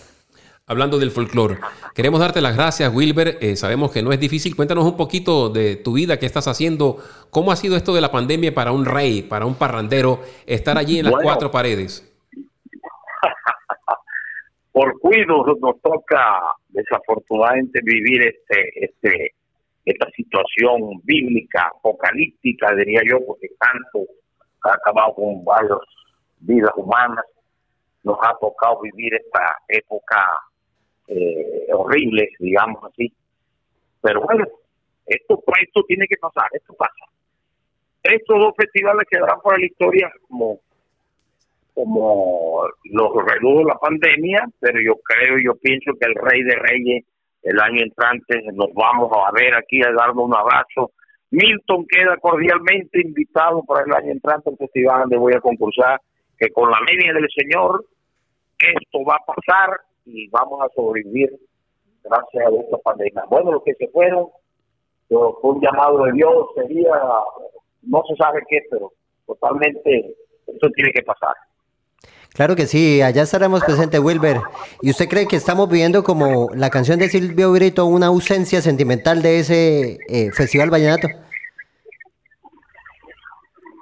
Hablando 0.67 0.99
del 0.99 1.11
folclore. 1.11 1.59
Queremos 1.95 2.21
darte 2.21 2.43
las 2.43 2.55
gracias, 2.55 2.93
Wilber. 2.93 3.57
sabemos 3.57 3.91
que 3.91 4.03
no 4.03 4.13
es 4.13 4.21
difícil. 4.21 4.55
Cuéntanos 4.55 4.85
un 4.85 4.99
poquito 4.99 5.49
de 5.49 5.77
tu 5.77 5.95
vida, 5.95 6.19
qué 6.19 6.27
estás 6.27 6.47
haciendo. 6.47 6.99
¿Cómo 7.31 7.53
ha 7.53 7.57
sido 7.57 7.75
esto 7.77 7.95
de 7.95 8.03
la 8.03 8.13
pandemia 8.13 8.55
para 8.55 8.73
un 8.73 8.85
rey, 8.85 9.23
para 9.23 9.47
un 9.47 9.55
parrandero, 9.55 10.23
estar 10.47 10.77
allí 10.77 10.99
en 10.99 11.07
las 11.07 11.15
cuatro 11.23 11.51
paredes? 11.51 12.08
Por 14.79 14.97
cuido 15.01 15.45
nos 15.61 15.83
toca 15.83 16.41
desafortunadamente 16.69 17.81
vivir 17.83 18.29
este, 18.29 18.85
este, 18.85 19.35
esta 19.85 20.09
situación 20.13 21.01
bíblica, 21.03 21.73
apocalíptica, 21.77 22.77
diría 22.77 23.01
yo, 23.11 23.19
porque 23.27 23.49
tanto 23.59 24.09
ha 24.63 24.75
acabado 24.75 25.15
con 25.15 25.45
varias 25.45 25.81
vidas 26.39 26.71
humanas, 26.77 27.25
nos 28.05 28.19
ha 28.23 28.33
tocado 28.41 28.81
vivir 28.83 29.15
esta 29.15 29.57
época 29.67 30.25
eh, 31.09 31.67
horrible, 31.73 32.29
digamos 32.39 32.81
así. 32.85 33.13
Pero 34.01 34.21
bueno, 34.21 34.45
esto, 35.07 35.43
esto 35.61 35.83
tiene 35.89 36.07
que 36.07 36.19
pasar, 36.19 36.47
esto 36.53 36.73
pasa. 36.75 37.05
Estos 38.05 38.39
dos 38.39 38.55
festivales 38.57 39.09
quedarán 39.11 39.41
para 39.43 39.59
la 39.59 39.67
historia 39.67 40.09
como 40.29 40.61
como 41.79 42.65
los 42.91 43.11
redujo 43.25 43.63
la 43.63 43.77
pandemia, 43.77 44.49
pero 44.59 44.81
yo 44.85 44.97
creo, 44.97 45.39
yo 45.39 45.55
pienso 45.61 45.93
que 45.93 46.09
el 46.09 46.15
Rey 46.17 46.43
de 46.43 46.57
Reyes 46.57 47.05
el 47.45 47.61
año 47.61 47.85
entrante 47.85 48.43
nos 48.53 48.75
vamos 48.75 49.13
a 49.13 49.31
ver 49.31 49.55
aquí 49.55 49.81
a 49.83 49.93
darnos 49.93 50.25
un 50.25 50.35
abrazo. 50.35 50.91
Milton 51.31 51.87
queda 51.87 52.17
cordialmente 52.17 53.01
invitado 53.01 53.63
para 53.63 53.85
el 53.85 53.93
año 53.95 54.11
entrante 54.11 54.51
al 54.51 54.57
festival 54.57 55.03
donde 55.03 55.19
voy 55.19 55.35
a 55.35 55.41
concursar, 55.41 56.01
que 56.37 56.49
con 56.51 56.69
la 56.69 56.81
media 56.81 57.13
del 57.13 57.29
Señor 57.31 57.85
esto 58.59 59.05
va 59.05 59.15
a 59.15 59.33
pasar 59.33 59.79
y 60.05 60.29
vamos 60.31 60.61
a 60.61 60.69
sobrevivir 60.75 61.31
gracias 62.03 62.45
a 62.45 62.61
esta 62.61 62.79
pandemia. 62.79 63.23
Bueno, 63.31 63.53
los 63.53 63.63
que 63.63 63.75
se 63.75 63.87
fueron, 63.89 64.27
fue 65.09 65.33
un 65.43 65.61
llamado 65.61 66.07
de 66.07 66.13
Dios, 66.13 66.49
sería, 66.57 66.91
no 67.83 68.03
se 68.09 68.17
sabe 68.17 68.43
qué, 68.49 68.63
pero 68.69 68.93
totalmente 69.27 70.17
esto 70.45 70.71
tiene 70.71 70.91
que 70.93 71.03
pasar. 71.03 71.35
Claro 72.39 72.55
que 72.55 72.67
sí, 72.67 73.03
allá 73.03 73.23
estaremos 73.23 73.65
presentes, 73.65 73.99
Wilber. 73.99 74.37
¿Y 74.81 74.91
usted 74.91 75.09
cree 75.09 75.27
que 75.27 75.35
estamos 75.35 75.69
viviendo 75.69 76.05
como 76.05 76.51
la 76.55 76.71
canción 76.71 77.01
de 77.01 77.09
Silvio 77.09 77.51
Brito, 77.51 77.85
una 77.85 78.07
ausencia 78.07 78.61
sentimental 78.61 79.23
de 79.23 79.41
ese 79.41 79.99
eh, 80.09 80.31
Festival 80.31 80.71
Vallenato? 80.71 81.09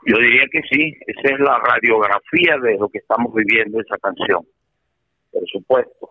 Yo 0.06 0.16
diría 0.16 0.44
que 0.50 0.62
sí, 0.70 0.96
esa 1.06 1.34
es 1.34 1.40
la 1.40 1.58
radiografía 1.58 2.56
de 2.62 2.78
lo 2.78 2.88
que 2.88 2.96
estamos 2.96 3.34
viviendo 3.34 3.78
esa 3.78 3.98
canción, 3.98 4.46
por 5.30 5.46
supuesto. 5.52 6.08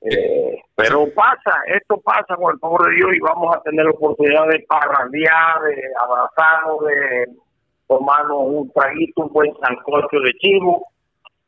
Eh, 0.00 0.58
pero 0.74 1.06
pasa, 1.14 1.60
esto 1.68 2.00
pasa 2.00 2.34
con 2.34 2.54
el 2.54 2.58
favor 2.58 2.88
de 2.88 2.96
Dios 2.96 3.10
y 3.14 3.20
vamos 3.20 3.54
a 3.54 3.62
tener 3.62 3.84
la 3.84 3.92
oportunidad 3.92 4.48
de 4.48 4.66
parrandear, 4.68 5.62
de 5.62 5.80
abrazarnos, 6.02 6.84
de 6.86 7.26
tomarnos 7.86 8.38
un 8.46 8.72
traguito, 8.72 9.22
un 9.22 9.32
buen 9.32 9.52
sancocho 9.60 10.18
de 10.18 10.32
chivo 10.40 10.88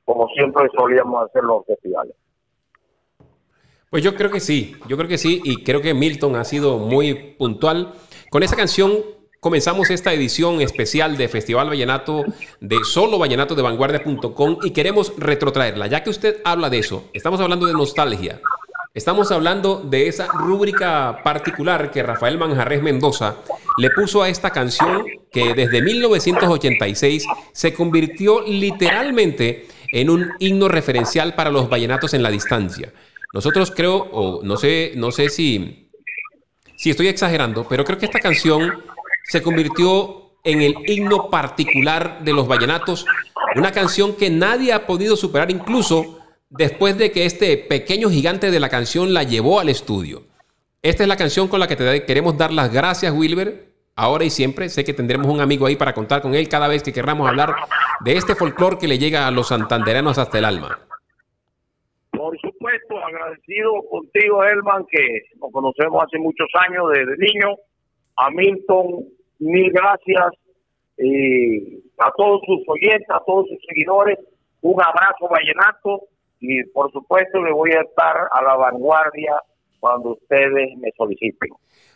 como 0.09 0.27
siempre 0.29 0.67
solíamos 0.75 1.23
hacer 1.23 1.45
los 1.45 1.67
festivales. 1.67 2.15
Pues 3.91 4.03
yo 4.03 4.15
creo 4.15 4.31
que 4.31 4.41
sí, 4.41 4.75
yo 4.89 4.97
creo 4.97 5.07
que 5.07 5.19
sí, 5.19 5.43
y 5.45 5.63
creo 5.63 5.83
que 5.83 5.93
Milton 5.93 6.35
ha 6.37 6.45
sido 6.45 6.79
muy 6.79 7.35
puntual. 7.39 7.93
Con 8.31 8.43
esa 8.43 8.57
canción 8.57 8.91
comenzamos 9.39 9.91
esta 9.91 10.15
edición 10.15 10.63
especial 10.63 11.19
de 11.19 11.29
Festival 11.29 11.69
Vallenato 11.69 12.25
de 12.59 12.79
solo 12.85 13.19
vallenato 13.19 13.55
de 13.55 13.61
vanguardia.com 13.61 14.57
y 14.63 14.71
queremos 14.71 15.13
retrotraerla, 15.19 15.89
ya 15.89 16.03
que 16.03 16.09
usted 16.09 16.41
habla 16.43 16.71
de 16.71 16.79
eso, 16.79 17.05
estamos 17.13 17.39
hablando 17.41 17.67
de 17.67 17.75
nostalgia, 17.75 18.41
estamos 18.95 19.31
hablando 19.31 19.81
de 19.81 20.09
esa 20.09 20.27
rúbrica 20.29 21.21
particular 21.23 21.91
que 21.91 22.03
Rafael 22.03 22.39
Manjarres 22.39 22.83
Mendoza 22.83 23.37
le 23.77 23.91
puso 23.91 24.23
a 24.23 24.31
esta 24.31 24.51
canción 24.51 25.05
que 25.31 25.53
desde 25.53 25.83
1986 25.83 27.27
se 27.53 27.75
convirtió 27.75 28.41
literalmente 28.41 29.67
en 29.91 30.11
un 30.11 30.31
himno 30.39 30.69
referencial 30.69 31.35
para 31.35 31.51
los 31.51 31.69
vallenatos 31.69 32.15
en 32.15 32.23
la 32.23 32.31
distancia. 32.31 32.93
Nosotros 33.33 33.73
creo, 33.75 33.97
o 33.97 34.43
no 34.43 34.57
sé, 34.57 34.93
no 34.97 35.11
sé 35.11 35.29
si, 35.29 35.91
si 36.77 36.91
estoy 36.91 37.09
exagerando, 37.09 37.67
pero 37.69 37.85
creo 37.85 37.99
que 37.99 38.07
esta 38.07 38.21
canción 38.21 38.83
se 39.25 39.43
convirtió 39.43 40.33
en 40.45 40.63
el 40.63 40.75
himno 40.87 41.29
particular 41.31 42.25
de 42.25 42.33
los 42.33 42.49
vallenatos, 42.49 43.05
una 43.57 43.73
canción 43.73 44.15
que 44.15 44.31
nadie 44.31 44.73
ha 44.73 44.87
podido 44.87 45.17
superar 45.17 45.51
incluso 45.51 46.21
después 46.51 46.97
de 46.97 47.13
que 47.13 47.27
este 47.27 47.57
pequeño 47.59 48.09
gigante 48.09 48.51
de 48.51 48.61
la 48.61 48.69
canción 48.69 49.13
la 49.13 49.25
llevó 49.25 49.61
al 49.61 49.69
estudio. 49.69 50.25
Esta 50.81 51.03
es 51.03 51.09
la 51.09 51.17
canción 51.17 51.49
con 51.49 51.61
la 51.61 51.67
que 51.67 51.77
te 51.77 52.05
queremos 52.05 52.39
dar 52.39 52.53
las 52.53 52.73
gracias, 52.73 53.13
Wilber, 53.13 53.75
ahora 53.99 54.25
y 54.25 54.31
siempre. 54.31 54.69
Sé 54.69 54.85
que 54.85 54.95
tendremos 54.95 55.27
un 55.27 55.41
amigo 55.41 55.67
ahí 55.67 55.77
para 55.77 55.93
contar 55.93 56.23
con 56.23 56.35
él 56.35 56.49
cada 56.49 56.69
vez 56.69 56.83
que 56.83 56.93
queramos 56.93 57.29
hablar 57.29 57.55
de 58.05 58.17
este 58.17 58.35
folclore 58.35 58.79
que 58.79 58.89
le 58.89 58.99
llega 58.99 59.27
a 59.27 59.31
los 59.31 59.49
santanderanos 59.49 60.19
hasta 60.19 60.39
el 60.39 60.45
alma. 60.45 60.79
Por 62.13 62.39
supuesto, 62.41 62.99
agradecido 63.05 63.73
contigo, 63.91 64.45
Elman, 64.45 64.87
que 64.91 65.23
nos 65.41 65.53
conocemos 65.53 66.05
hace 66.05 66.19
muchos 66.19 66.49
años 66.55 66.85
desde 66.95 67.17
niño. 67.19 67.57
A 68.17 68.31
Milton, 68.31 69.05
mil 69.41 69.71
gracias. 69.73 70.33
Y 70.97 71.79
a 71.99 72.11
todos 72.17 72.41
sus 72.47 72.61
oyentes, 72.69 73.09
a 73.11 73.21
todos 73.25 73.47
sus 73.49 73.59
seguidores, 73.69 74.19
un 74.63 74.81
abrazo 74.83 75.29
vallenato 75.29 76.09
y 76.41 76.65
por 76.65 76.91
supuesto 76.93 77.43
le 77.43 77.53
voy 77.53 77.71
a 77.71 77.83
estar 77.83 78.17
a 78.33 78.43
la 78.43 78.57
vanguardia 78.57 79.41
cuando 79.79 80.13
ustedes 80.13 80.77
me 80.79 80.91
soliciten. 80.97 81.51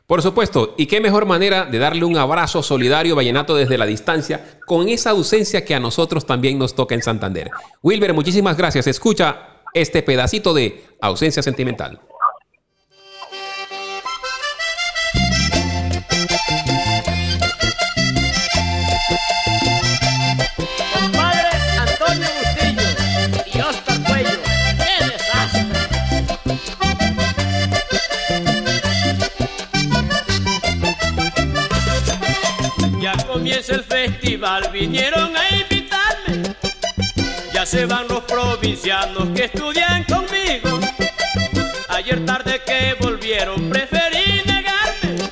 Por 0.07 0.21
supuesto, 0.21 0.75
y 0.77 0.87
qué 0.87 1.01
mejor 1.01 1.27
manera 1.27 1.65
de 1.65 1.79
darle 1.79 2.05
un 2.05 2.17
abrazo 2.17 2.63
solidario 2.63 3.17
vallenato 3.17 3.55
desde 3.55 3.79
la 3.79 3.87
distancia 3.87 4.59
con 4.67 4.89
esa 4.89 5.11
ausencia 5.11 5.65
que 5.65 5.75
a 5.75 5.81
nosotros 5.81 6.27
también 6.27 6.59
nos 6.59 6.75
toca 6.75 6.95
en 6.95 7.03
Santander. 7.03 7.51
Wilber, 7.83 8.13
muchísimas 8.13 8.57
gracias. 8.57 8.87
Escucha 8.87 9.63
este 9.73 10.03
pedacito 10.03 10.53
de 10.53 10.83
ausencia 11.01 11.43
sentimental. 11.43 12.01
comienza 33.33 33.75
el 33.75 33.83
festival 33.83 34.69
vinieron 34.71 35.35
a 35.35 35.49
invitarme. 35.57 36.55
Ya 37.55 37.65
se 37.65 37.87
van 37.87 38.07
los 38.09 38.21
provincianos 38.25 39.29
que 39.35 39.45
estudian 39.45 40.05
conmigo. 40.05 40.79
Ayer 41.89 42.25
tarde 42.27 42.61
que 42.67 42.95
volvieron 43.01 43.71
preferí 43.71 44.43
negarme. 44.45 45.31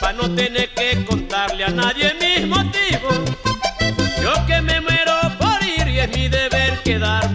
Pa' 0.00 0.12
no 0.14 0.34
tener 0.34 0.68
que 0.74 1.04
contarle 1.04 1.64
a 1.64 1.68
nadie 1.68 2.12
mis 2.20 2.46
motivos. 2.48 3.18
Yo 4.20 4.46
que 4.46 4.60
me 4.60 4.80
muero 4.80 5.14
por 5.38 5.62
ir 5.62 5.86
y 5.86 6.00
es 6.00 6.10
mi 6.10 6.28
deber 6.28 6.82
quedar. 6.82 7.25